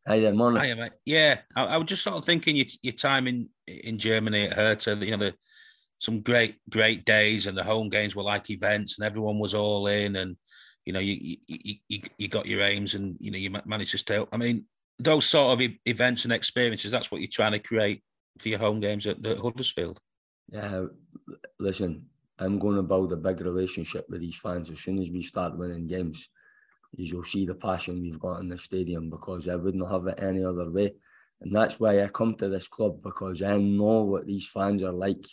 Hi 0.07 0.19
there, 0.19 0.33
morning. 0.33 0.63
Hiya, 0.63 0.75
mate. 0.75 0.93
Yeah, 1.05 1.39
I, 1.55 1.65
I 1.65 1.77
was 1.77 1.87
just 1.87 2.03
sort 2.03 2.17
of 2.17 2.25
thinking 2.25 2.55
your, 2.55 2.65
your 2.81 2.93
time 2.93 3.27
in 3.27 3.49
in 3.67 3.97
Germany 3.97 4.45
at 4.45 4.53
Hertha, 4.53 4.95
you 4.95 5.11
know, 5.11 5.17
the, 5.17 5.33
some 5.99 6.21
great, 6.21 6.55
great 6.69 7.05
days 7.05 7.47
and 7.47 7.57
the 7.57 7.63
home 7.63 7.89
games 7.89 8.15
were 8.15 8.23
like 8.23 8.49
events 8.49 8.97
and 8.97 9.05
everyone 9.05 9.39
was 9.39 9.53
all 9.53 9.87
in 9.87 10.15
and 10.15 10.37
you 10.85 10.93
know, 10.93 10.99
you 10.99 11.37
you, 11.47 11.75
you, 11.89 11.99
you 12.17 12.27
got 12.29 12.45
your 12.45 12.61
aims 12.61 12.95
and, 12.95 13.17
you 13.19 13.29
know, 13.29 13.37
you 13.37 13.49
managed 13.65 13.91
to 13.91 13.97
stay 13.97 14.17
up. 14.17 14.29
I 14.31 14.37
mean, 14.37 14.63
those 14.99 15.25
sort 15.25 15.59
of 15.59 15.67
events 15.85 16.23
and 16.23 16.33
experiences, 16.33 16.91
that's 16.91 17.11
what 17.11 17.21
you're 17.21 17.29
trying 17.31 17.51
to 17.53 17.59
create 17.59 18.03
for 18.39 18.49
your 18.49 18.59
home 18.59 18.79
games 18.79 19.07
at, 19.07 19.25
at 19.25 19.39
Huddersfield. 19.39 19.99
Yeah, 20.49 20.85
listen, 21.59 22.05
I'm 22.39 22.59
going 22.59 22.77
to 22.77 22.83
build 22.83 23.11
a 23.11 23.17
big 23.17 23.41
relationship 23.41 24.05
with 24.09 24.21
these 24.21 24.37
fans 24.37 24.69
as 24.69 24.79
soon 24.79 24.99
as 24.99 25.09
we 25.09 25.21
start 25.21 25.57
winning 25.57 25.87
games. 25.87 26.29
You'll 26.95 27.25
see 27.25 27.45
the 27.45 27.55
passion 27.55 28.01
we've 28.01 28.19
got 28.19 28.39
in 28.39 28.49
the 28.49 28.57
stadium 28.57 29.09
because 29.09 29.47
I 29.47 29.55
wouldn't 29.55 29.89
have 29.89 30.07
it 30.07 30.19
any 30.21 30.43
other 30.43 30.69
way. 30.71 30.93
And 31.41 31.55
that's 31.55 31.79
why 31.79 32.01
I 32.01 32.07
come 32.07 32.33
to 32.35 32.49
this 32.49 32.67
club 32.67 33.03
because 33.03 33.43
I 33.43 33.57
know 33.57 34.03
what 34.03 34.25
these 34.25 34.47
fans 34.47 34.81
are 34.83 34.93
like. 34.93 35.25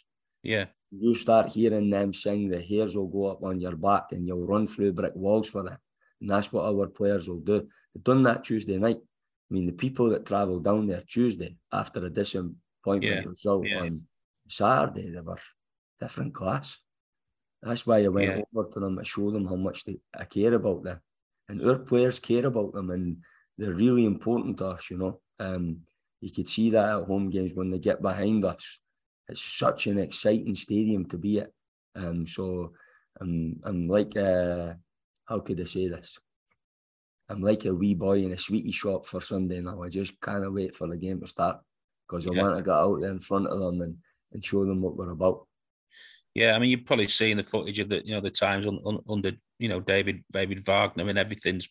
Yeah 0.43 0.67
you 0.99 1.15
start 1.15 1.49
hearing 1.49 1.91
them 1.91 2.13
sing, 2.13 2.49
the 2.49 2.63
hairs 2.63 2.97
will 2.97 3.09
go 3.09 3.27
up 3.27 3.43
on 3.43 3.61
your 3.61 3.77
back 3.77 4.13
and 4.13 4.27
you'll 4.27 4.47
run 4.47 4.67
through 4.67 4.93
brick 4.93 5.15
walls 5.15 5.51
for 5.51 5.63
them. 5.63 5.79
And 6.21 6.31
that's 6.31 6.53
what 6.53 6.65
our 6.65 6.87
players 6.87 7.29
will 7.29 7.41
do. 7.41 7.69
They've 7.95 8.05
done 8.05 8.23
that 8.25 8.45
Tuesday 8.45 8.79
night. 8.79 8.99
I 9.51 9.55
mean, 9.55 9.67
the 9.67 9.73
people 9.73 10.11
that 10.11 10.27
travel 10.27 10.59
down 10.61 10.87
there 10.87 11.03
Tuesday 11.07 11.57
after 11.73 12.05
a 12.05 12.11
disappointment 12.11 13.03
yeah. 13.03 13.23
result 13.25 13.67
yeah. 13.67 13.81
on 13.81 14.03
Saturday, 14.49 15.11
they 15.11 15.21
were 15.21 15.39
different 16.01 16.35
class. 16.35 16.79
That's 17.63 17.87
why 17.87 18.05
I 18.05 18.09
went 18.09 18.37
yeah. 18.37 18.43
over 18.55 18.69
to 18.71 18.81
them 18.81 18.99
to 18.99 19.05
showed 19.05 19.35
them 19.35 19.47
how 19.47 19.57
much 19.57 19.85
they, 19.85 19.99
I 20.19 20.25
care 20.25 20.55
about 20.55 20.85
them. 20.85 21.01
And 21.49 21.67
our 21.67 21.79
players 21.79 22.19
care 22.19 22.47
about 22.47 22.73
them 22.73 22.91
and 22.91 23.19
they're 23.57 23.75
really 23.75 24.05
important 24.05 24.59
to 24.59 24.69
us, 24.69 24.91
you 24.91 24.99
know. 24.99 25.21
Um, 25.39 25.81
you 26.21 26.31
could 26.31 26.49
see 26.49 26.71
that 26.71 27.01
at 27.01 27.07
home 27.07 27.31
games 27.31 27.53
when 27.55 27.71
they 27.71 27.79
get 27.79 28.01
behind 28.01 28.45
us 28.45 28.79
it's 29.29 29.43
such 29.43 29.87
an 29.87 29.99
exciting 29.99 30.55
stadium 30.55 31.07
to 31.07 31.19
be 31.19 31.41
at. 31.41 31.51
Um, 31.97 32.27
so 32.27 32.73
I'm 33.21 33.61
I'm 33.65 33.89
like 33.89 34.17
uh, 34.17 34.75
how 35.25 35.41
could 35.41 35.61
I 35.61 35.65
say 35.65 35.89
this? 35.89 36.19
I'm 37.29 37.41
like 37.41 37.65
a 37.65 37.75
wee 37.75 37.95
boy 37.95 38.23
in 38.23 38.33
a 38.33 38.39
sweetie 38.39 38.73
shop 38.73 39.07
for 39.07 39.21
Sunday 39.21 39.61
now. 39.61 39.83
I 39.83 39.89
just 39.89 40.21
can't 40.21 40.53
wait 40.53 40.75
for 40.75 40.89
the 40.89 40.97
game 40.97 41.21
to 41.21 41.27
start 41.27 41.59
because 42.09 42.27
I 42.27 42.33
yeah. 42.33 42.43
want 42.43 42.57
to 42.57 42.63
get 42.63 42.75
out 42.75 43.01
there 43.01 43.11
in 43.11 43.21
front 43.21 43.47
of 43.47 43.59
them 43.59 43.81
and, 43.81 43.97
and 44.33 44.45
show 44.45 44.65
them 44.65 44.83
what 44.83 44.97
we're 44.97 45.11
about. 45.11 45.47
Yeah, 46.35 46.55
I 46.55 46.59
mean 46.59 46.71
you've 46.71 46.85
probably 46.85 47.09
seen 47.09 47.37
the 47.37 47.43
footage 47.43 47.79
of 47.79 47.89
the 47.89 48.05
you 48.05 48.15
know 48.15 48.21
the 48.21 48.31
times 48.31 48.67
on, 48.67 48.79
on, 48.85 49.01
under 49.09 49.33
you 49.59 49.69
know 49.69 49.81
David 49.81 50.25
David 50.33 50.65
Wagner 50.67 51.09
and 51.09 51.19
everything's 51.19 51.69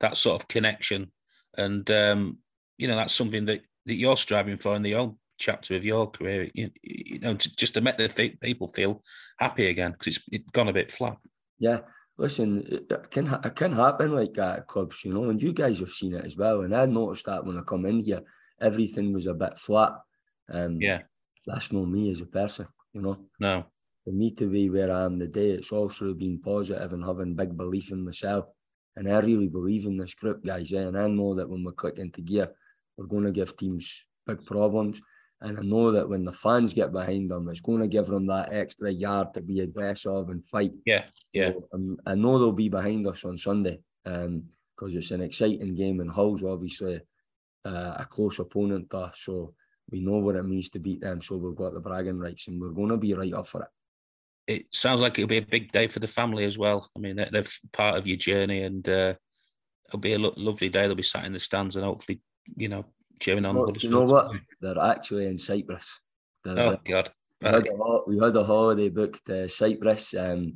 that 0.00 0.16
sort 0.16 0.40
of 0.42 0.48
connection, 0.48 1.12
and 1.56 1.88
um, 1.90 2.38
you 2.76 2.88
know 2.88 2.96
that's 2.96 3.14
something 3.14 3.44
that 3.44 3.60
that 3.86 3.94
you're 3.94 4.16
striving 4.16 4.56
for 4.56 4.74
in 4.74 4.82
the 4.82 4.96
old 4.96 5.16
chapter 5.40 5.74
of 5.74 5.84
your 5.84 6.08
career, 6.08 6.50
you, 6.54 6.70
you 6.82 7.18
know, 7.18 7.34
to, 7.34 7.56
just 7.56 7.74
to 7.74 7.80
make 7.80 7.96
the 7.96 8.36
people 8.40 8.68
feel 8.68 9.02
happy 9.38 9.68
again 9.68 9.92
because 9.92 10.16
it's 10.16 10.24
it 10.30 10.52
gone 10.52 10.68
a 10.68 10.72
bit 10.72 10.90
flat. 10.90 11.16
Yeah, 11.58 11.80
listen, 12.20 12.64
it 12.68 13.10
can 13.10 13.26
it 13.26 13.56
can 13.56 13.72
happen 13.72 14.12
like 14.12 14.34
that 14.34 14.58
at 14.58 14.66
clubs, 14.66 15.04
you 15.04 15.12
know, 15.12 15.30
and 15.30 15.42
you 15.42 15.52
guys 15.52 15.80
have 15.80 15.90
seen 15.90 16.14
it 16.14 16.24
as 16.24 16.36
well. 16.36 16.60
And 16.60 16.76
I 16.76 16.86
noticed 16.86 17.26
that 17.26 17.44
when 17.44 17.58
I 17.58 17.62
come 17.62 17.86
in 17.86 18.00
here, 18.00 18.22
everything 18.60 19.12
was 19.12 19.26
a 19.26 19.34
bit 19.34 19.58
flat. 19.58 19.92
Um, 20.52 20.80
yeah, 20.80 21.02
that's 21.46 21.72
not 21.72 21.88
me 21.88 22.10
as 22.10 22.20
a 22.20 22.26
person, 22.26 22.66
you 22.92 23.02
know. 23.02 23.18
No, 23.40 23.64
for 24.04 24.12
me 24.12 24.30
to 24.32 24.48
be 24.48 24.68
where 24.70 24.92
I 24.92 25.04
am 25.04 25.18
today, 25.18 25.50
it's 25.50 25.72
all 25.72 25.88
through 25.88 26.16
being 26.16 26.40
positive 26.40 26.92
and 26.92 27.04
having 27.04 27.34
big 27.34 27.56
belief 27.56 27.90
in 27.90 28.04
myself. 28.04 28.46
And 28.96 29.08
I 29.08 29.18
really 29.20 29.48
believe 29.48 29.86
in 29.86 29.96
this 29.96 30.14
group, 30.14 30.44
guys. 30.44 30.70
Yeah? 30.70 30.82
And 30.82 30.98
I 30.98 31.06
know 31.06 31.34
that 31.34 31.48
when 31.48 31.64
we 31.64 31.72
click 31.72 31.98
into 31.98 32.20
gear, 32.20 32.52
we're 32.96 33.06
going 33.06 33.24
to 33.24 33.30
give 33.30 33.56
teams 33.56 34.06
big 34.26 34.44
problems. 34.44 35.00
And 35.42 35.58
I 35.58 35.62
know 35.62 35.90
that 35.92 36.08
when 36.08 36.24
the 36.24 36.32
fans 36.32 36.72
get 36.72 36.92
behind 36.92 37.30
them, 37.30 37.48
it's 37.48 37.60
going 37.60 37.80
to 37.80 37.88
give 37.88 38.06
them 38.06 38.26
that 38.26 38.52
extra 38.52 38.90
yard 38.90 39.32
to 39.34 39.40
be 39.40 39.60
aggressive 39.60 40.28
and 40.28 40.44
fight. 40.46 40.72
Yeah, 40.84 41.04
yeah. 41.32 41.52
So, 41.52 41.68
um, 41.72 41.96
I 42.04 42.14
know 42.14 42.38
they'll 42.38 42.52
be 42.52 42.68
behind 42.68 43.06
us 43.06 43.24
on 43.24 43.38
Sunday 43.38 43.80
because 44.04 44.26
um, 44.26 44.42
it's 44.78 45.10
an 45.12 45.22
exciting 45.22 45.74
game, 45.74 46.00
and 46.00 46.10
Hull's 46.10 46.44
obviously 46.44 47.00
uh, 47.64 47.94
a 47.98 48.06
close 48.08 48.38
opponent 48.38 48.90
to 48.90 48.98
us. 48.98 49.22
So 49.24 49.54
we 49.90 50.00
know 50.00 50.18
what 50.18 50.36
it 50.36 50.44
means 50.44 50.68
to 50.70 50.78
beat 50.78 51.00
them. 51.00 51.22
So 51.22 51.36
we've 51.36 51.56
got 51.56 51.72
the 51.72 51.80
bragging 51.80 52.18
rights, 52.18 52.48
and 52.48 52.60
we're 52.60 52.70
going 52.70 52.90
to 52.90 52.98
be 52.98 53.14
right 53.14 53.32
up 53.32 53.46
for 53.46 53.62
it. 53.62 53.68
It 54.46 54.66
sounds 54.72 55.00
like 55.00 55.18
it'll 55.18 55.28
be 55.28 55.38
a 55.38 55.42
big 55.42 55.72
day 55.72 55.86
for 55.86 56.00
the 56.00 56.06
family 56.06 56.44
as 56.44 56.58
well. 56.58 56.90
I 56.96 57.00
mean, 57.00 57.16
they're, 57.16 57.30
they're 57.30 57.44
part 57.72 57.96
of 57.96 58.06
your 58.06 58.16
journey, 58.18 58.62
and 58.62 58.86
uh, 58.86 59.14
it'll 59.88 60.00
be 60.00 60.12
a 60.12 60.18
lo- 60.18 60.34
lovely 60.36 60.68
day. 60.68 60.86
They'll 60.86 60.96
be 60.96 61.02
sat 61.02 61.24
in 61.24 61.32
the 61.32 61.40
stands, 61.40 61.76
and 61.76 61.84
hopefully, 61.84 62.20
you 62.56 62.68
know, 62.68 62.84
on. 63.46 63.54
Well, 63.54 63.66
do 63.66 63.86
you 63.86 63.92
know 63.92 64.04
what? 64.04 64.32
They're 64.60 64.78
actually 64.78 65.26
in 65.26 65.38
Cyprus. 65.38 66.00
They're, 66.44 66.58
Oh 66.58 66.76
God! 66.84 67.10
we, 67.40 67.48
had 67.48 67.68
a, 67.68 68.00
we 68.06 68.18
had 68.18 68.36
a 68.36 68.44
holiday 68.44 68.88
booked 68.88 69.26
to 69.26 69.48
Cyprus. 69.48 70.14
Um, 70.14 70.54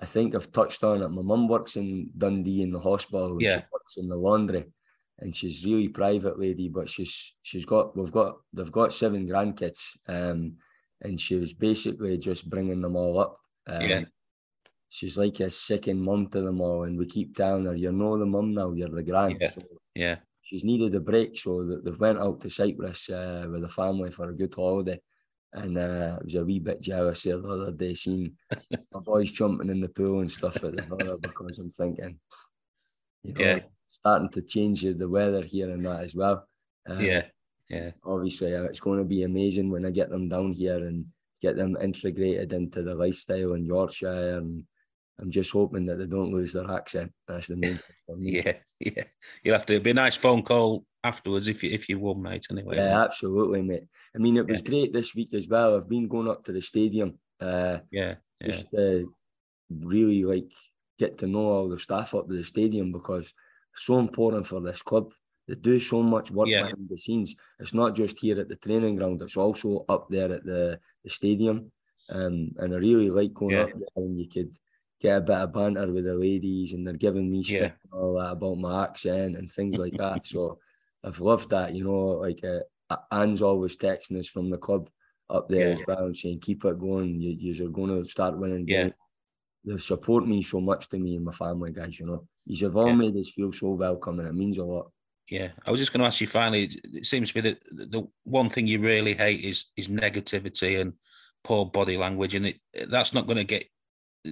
I 0.00 0.06
think 0.06 0.34
I've 0.34 0.50
touched 0.52 0.82
on 0.84 1.02
it. 1.02 1.08
My 1.08 1.22
mum 1.22 1.48
works 1.48 1.76
in 1.76 2.10
Dundee 2.16 2.62
in 2.62 2.70
the 2.70 2.80
hospital. 2.80 3.40
Yeah. 3.40 3.58
She 3.58 3.64
works 3.72 3.96
in 3.96 4.08
the 4.08 4.16
laundry, 4.16 4.64
and 5.18 5.34
she's 5.34 5.64
really 5.64 5.88
private 5.88 6.38
lady. 6.38 6.68
But 6.68 6.88
she's 6.88 7.34
she's 7.42 7.64
got 7.64 7.96
we've 7.96 8.12
got 8.12 8.36
they've 8.52 8.72
got 8.72 8.92
seven 8.92 9.28
grandkids. 9.28 9.80
Um, 10.08 10.56
and 11.02 11.20
she 11.20 11.36
was 11.36 11.52
basically 11.52 12.16
just 12.18 12.48
bringing 12.48 12.80
them 12.80 12.96
all 12.96 13.18
up. 13.18 13.38
Um, 13.66 13.82
Yeah. 13.82 14.04
She's 14.88 15.18
like 15.18 15.40
a 15.40 15.50
second 15.50 16.00
mum 16.00 16.28
to 16.28 16.40
them 16.40 16.60
all, 16.60 16.84
and 16.84 16.96
we 16.96 17.06
keep 17.06 17.34
telling 17.34 17.64
her, 17.64 17.74
"You're 17.74 17.90
not 17.90 18.18
the 18.18 18.26
mum 18.26 18.54
now. 18.54 18.70
You're 18.72 18.88
the 18.88 19.02
grand." 19.02 19.38
Yeah. 19.40 19.48
So 19.48 19.62
Yeah, 19.94 20.16
she's 20.44 20.64
needed 20.64 20.94
a 20.94 21.00
break, 21.00 21.38
so 21.38 21.80
they've 21.82 21.98
went 22.00 22.18
out 22.18 22.40
to 22.42 22.50
Cyprus 22.50 23.10
uh, 23.10 23.46
with 23.50 23.62
the 23.62 23.68
family 23.68 24.10
for 24.10 24.30
a 24.30 24.36
good 24.36 24.54
holiday. 24.54 25.00
And 25.52 25.78
uh, 25.78 26.18
I 26.20 26.24
was 26.24 26.34
a 26.34 26.44
wee 26.44 26.58
bit 26.58 26.80
jealous 26.80 27.22
the 27.22 27.38
other 27.38 27.72
day, 27.72 27.94
seeing 27.94 28.36
my 28.92 29.00
boys 29.00 29.32
jumping 29.32 29.70
in 29.70 29.80
the 29.80 29.88
pool 29.88 30.20
and 30.20 30.30
stuff 30.30 30.56
at 30.64 30.74
the 30.76 30.82
brother 30.82 31.16
because 31.16 31.58
I'm 31.58 31.70
thinking, 31.70 32.18
you 33.22 33.32
know, 33.34 33.40
Yeah. 33.40 33.60
starting 33.86 34.30
to 34.30 34.42
change 34.42 34.82
the 34.82 35.08
weather 35.08 35.42
here 35.42 35.70
and 35.70 35.86
that 35.86 36.02
as 36.02 36.14
well. 36.14 36.46
Um, 36.86 37.00
yeah, 37.00 37.26
yeah, 37.70 37.92
Obviously, 38.04 38.54
uh, 38.54 38.64
it's 38.64 38.80
going 38.80 38.98
to 38.98 39.04
be 39.04 39.22
amazing 39.22 39.70
when 39.70 39.86
I 39.86 39.90
get 39.90 40.10
them 40.10 40.28
down 40.28 40.52
here 40.52 40.78
and 40.84 41.06
get 41.40 41.56
them 41.56 41.76
integrated 41.80 42.52
into 42.52 42.82
the 42.82 42.94
lifestyle 42.94 43.54
in 43.54 43.64
Yorkshire. 43.64 44.38
And 44.38 44.64
I'm 45.20 45.30
just 45.30 45.52
hoping 45.52 45.86
that 45.86 45.96
they 45.98 46.06
don't 46.06 46.32
lose 46.32 46.52
their 46.52 46.70
accent. 46.70 47.12
That's 47.28 47.48
the 47.48 47.56
main 47.56 47.76
thing 47.76 47.96
for 48.06 48.16
me. 48.22 48.42
yeah, 48.44 48.52
yeah. 48.80 49.04
You'll 49.42 49.54
have 49.54 49.66
to. 49.66 49.74
It'd 49.74 49.84
be 49.84 49.90
a 49.90 49.94
nice 49.94 50.16
phone 50.16 50.42
call 50.42 50.84
afterwards 51.04 51.48
if 51.48 51.62
you 51.62 51.70
if 51.70 51.88
you 51.88 51.98
won, 52.00 52.20
mate. 52.22 52.46
Anyway. 52.50 52.76
Yeah, 52.76 53.02
absolutely, 53.04 53.62
mate. 53.62 53.84
I 54.14 54.18
mean, 54.18 54.36
it 54.36 54.46
was 54.46 54.62
great 54.62 54.92
this 54.92 55.14
week 55.14 55.32
as 55.34 55.48
well. 55.48 55.76
I've 55.76 55.88
been 55.88 56.08
going 56.08 56.28
up 56.28 56.44
to 56.44 56.52
the 56.52 56.60
stadium, 56.62 57.18
uh, 57.40 57.78
yeah, 57.90 58.14
yeah, 58.40 58.46
just 58.46 58.70
to 58.72 59.14
really 59.70 60.24
like 60.24 60.50
get 60.98 61.18
to 61.18 61.26
know 61.26 61.46
all 61.48 61.68
the 61.68 61.78
staff 61.78 62.14
up 62.14 62.24
at 62.30 62.36
the 62.36 62.44
stadium 62.44 62.92
because 62.92 63.32
it's 63.72 63.84
so 63.86 63.98
important 63.98 64.46
for 64.46 64.60
this 64.60 64.82
club. 64.82 65.12
They 65.46 65.54
do 65.54 65.78
so 65.78 66.02
much 66.02 66.30
work 66.30 66.48
Yeah. 66.48 66.62
behind 66.62 66.88
the 66.88 66.96
scenes. 66.98 67.34
It's 67.60 67.74
not 67.74 67.94
just 67.94 68.18
here 68.18 68.40
at 68.40 68.48
the 68.48 68.56
training 68.56 68.96
ground; 68.96 69.22
it's 69.22 69.36
also 69.36 69.84
up 69.88 70.08
there 70.08 70.32
at 70.32 70.44
the, 70.44 70.80
the 71.04 71.10
stadium. 71.10 71.70
Um, 72.10 72.50
and 72.58 72.74
I 72.74 72.76
really 72.78 73.10
like 73.10 73.32
going 73.32 73.52
Yeah. 73.54 73.62
up 73.62 73.70
there 73.72 73.88
and 74.04 74.18
you 74.18 74.28
could 74.28 74.54
get 75.04 75.18
a 75.18 75.20
bit 75.20 75.36
of 75.44 75.52
banter 75.52 75.88
with 75.92 76.04
the 76.06 76.14
ladies, 76.28 76.72
and 76.72 76.82
they're 76.86 77.04
giving 77.06 77.28
me 77.30 77.40
Yeah. 77.46 77.72
all 77.92 78.14
that 78.18 78.32
about 78.36 78.56
my 78.66 78.84
accent 78.84 79.36
and 79.36 79.46
things 79.50 79.76
like 79.84 79.96
that. 80.02 80.20
So 80.34 80.58
I've 81.06 81.20
loved 81.30 81.48
that. 81.50 81.68
You 81.76 81.84
know, 81.88 82.02
like 82.26 82.40
uh, 82.52 82.96
Anne's 83.20 83.42
always 83.42 83.76
texting 83.76 84.18
us 84.18 84.28
from 84.34 84.46
the 84.50 84.58
club 84.66 84.84
up 85.36 85.48
there 85.48 85.68
Yeah. 85.68 85.74
as 85.74 85.82
well 85.86 86.04
and 86.06 86.16
saying, 86.16 86.40
"Keep 86.40 86.64
it 86.64 86.78
going. 86.78 87.20
You, 87.24 87.32
you're 87.38 87.68
going 87.80 87.92
to 88.02 88.08
start 88.16 88.38
winning 88.38 88.66
Yeah. 88.66 88.82
games." 88.84 88.94
They 89.66 89.76
support 89.78 90.22
me 90.32 90.38
so 90.42 90.60
much 90.70 90.82
to 90.90 90.98
me 90.98 91.16
and 91.16 91.24
my 91.24 91.32
family, 91.32 91.72
guys. 91.72 91.98
You 92.00 92.06
know, 92.06 92.20
you've 92.46 92.76
all 92.76 92.88
Yeah. 92.88 92.94
made 93.04 93.16
us 93.22 93.30
feel 93.36 93.52
so 93.52 93.68
welcome, 93.86 94.16
and 94.20 94.28
it 94.28 94.34
means 94.42 94.58
a 94.58 94.64
lot. 94.74 94.86
yeah. 95.30 95.50
I 95.66 95.70
was 95.70 95.80
just 95.80 95.92
going 95.92 96.02
to 96.02 96.06
ask 96.10 96.20
you 96.20 96.26
finally. 96.40 96.62
it- 96.64 96.80
It 97.00 97.06
seems 97.12 97.28
to 97.28 97.34
be 97.34 97.40
that 97.48 97.58
the 97.92 98.00
one 98.40 98.48
thing 98.52 98.66
you 98.66 98.78
really 98.92 99.14
hate 99.24 99.40
is 99.50 99.58
is 99.80 99.88
negativity 100.04 100.72
and 100.80 100.90
poor 101.48 101.62
body 101.78 101.96
language, 102.04 102.34
and 102.38 102.46
it 102.50 102.56
that's 102.92 103.12
not 103.16 103.26
going 103.28 103.42
to 103.44 103.52
get 103.54 103.64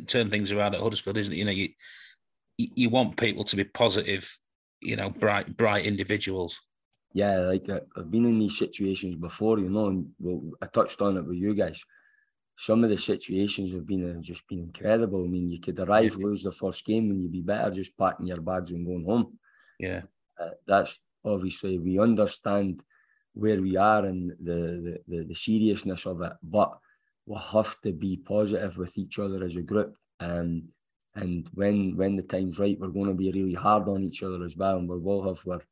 turn 0.07 0.31
things 0.31 0.53
around 0.53 0.75
at 0.75 0.81
Huddersfield, 0.81 1.17
isn't 1.17 1.33
it? 1.33 1.37
You 1.37 1.45
know, 1.45 1.51
you 1.51 1.69
you 2.57 2.91
want 2.91 3.17
people 3.17 3.45
to 3.45 3.57
be 3.57 3.65
positive, 3.65 4.39
you 4.81 4.97
know, 4.97 5.11
bright 5.11 5.57
bright 5.57 5.87
individuals. 5.87 6.61
Yeah, 7.15 7.39
like 7.41 7.69
uh, 7.69 7.81
I've 7.97 8.11
been 8.11 8.25
in 8.25 8.39
these 8.39 8.59
situations 8.59 9.17
before, 9.17 9.59
you 9.59 9.69
know, 9.69 9.89
and 9.89 10.09
well, 10.19 10.43
I 10.63 10.67
touched 10.67 11.01
on 11.03 11.17
it 11.17 11.27
with 11.27 11.37
you 11.37 11.55
guys. 11.55 11.85
Some 12.57 12.85
of 12.85 12.91
the 12.91 12.99
situations 12.99 13.73
have 13.73 13.87
been 13.87 14.19
uh, 14.19 14.21
just 14.21 14.47
been 14.49 14.61
incredible. 14.61 15.25
I 15.25 15.29
mean, 15.29 15.51
you 15.51 15.61
could 15.61 15.79
arrive, 15.79 16.17
lose 16.17 16.43
the 16.43 16.53
first 16.53 16.85
game, 16.85 17.11
and 17.11 17.23
you'd 17.23 17.33
be 17.33 17.43
better 17.43 17.71
just 17.71 17.97
packing 17.99 18.27
your 18.27 18.41
bags 18.41 18.71
and 18.71 18.87
going 18.87 19.05
home. 19.05 19.39
Yeah, 19.79 20.03
uh, 20.41 20.51
that's 20.67 20.99
obviously 21.25 21.79
we 21.79 21.99
understand 21.99 22.83
where 23.35 23.61
we 23.61 23.77
are 23.77 24.05
and 24.05 24.31
the, 24.43 24.99
the, 25.09 25.17
the, 25.17 25.25
the 25.25 25.35
seriousness 25.35 26.07
of 26.07 26.21
it, 26.21 26.33
but 26.43 26.79
we 27.27 27.39
have 27.53 27.81
to 27.83 27.93
be 27.93 28.17
positive 28.17 28.77
with 28.77 28.97
each 28.99 29.19
other 29.19 29.43
as 29.45 29.57
a 29.57 29.63
group. 29.63 29.97
Um, 30.21 30.69
and 31.15 31.49
when 31.55 31.97
when 31.97 32.17
the 32.17 32.23
time's 32.23 32.59
right, 32.59 32.79
we're 32.79 32.89
going 32.89 33.09
to 33.09 33.15
be 33.15 33.31
really 33.33 33.55
hard 33.55 33.89
on 33.89 34.03
each 34.03 34.23
other 34.23 34.43
as 34.45 34.57
well, 34.57 34.79
and 34.79 34.89
we 34.89 34.99
will 34.99 35.23
have 35.23 35.47
our, 35.47 35.63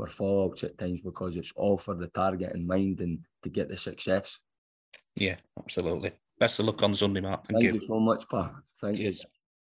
our 0.00 0.08
fallouts 0.08 0.62
at 0.62 0.78
times 0.78 1.00
because 1.00 1.36
it's 1.36 1.52
all 1.56 1.76
for 1.76 1.94
the 1.94 2.06
target 2.08 2.54
in 2.54 2.66
mind 2.66 3.00
and 3.00 3.18
to 3.42 3.48
get 3.48 3.68
the 3.68 3.76
success. 3.76 4.38
yeah, 5.16 5.36
absolutely. 5.58 6.12
Best 6.38 6.58
of 6.60 6.66
luck 6.66 6.82
on 6.82 6.94
Sunday, 6.94 7.20
Mark. 7.20 7.46
Thank, 7.46 7.62
Thank 7.62 7.74
you. 7.74 7.80
you 7.80 7.86
so 7.86 8.00
much, 8.00 8.28
Pa. 8.28 8.52
Thank 8.76 8.98
you. 8.98 9.12
Cheers. 9.12 9.26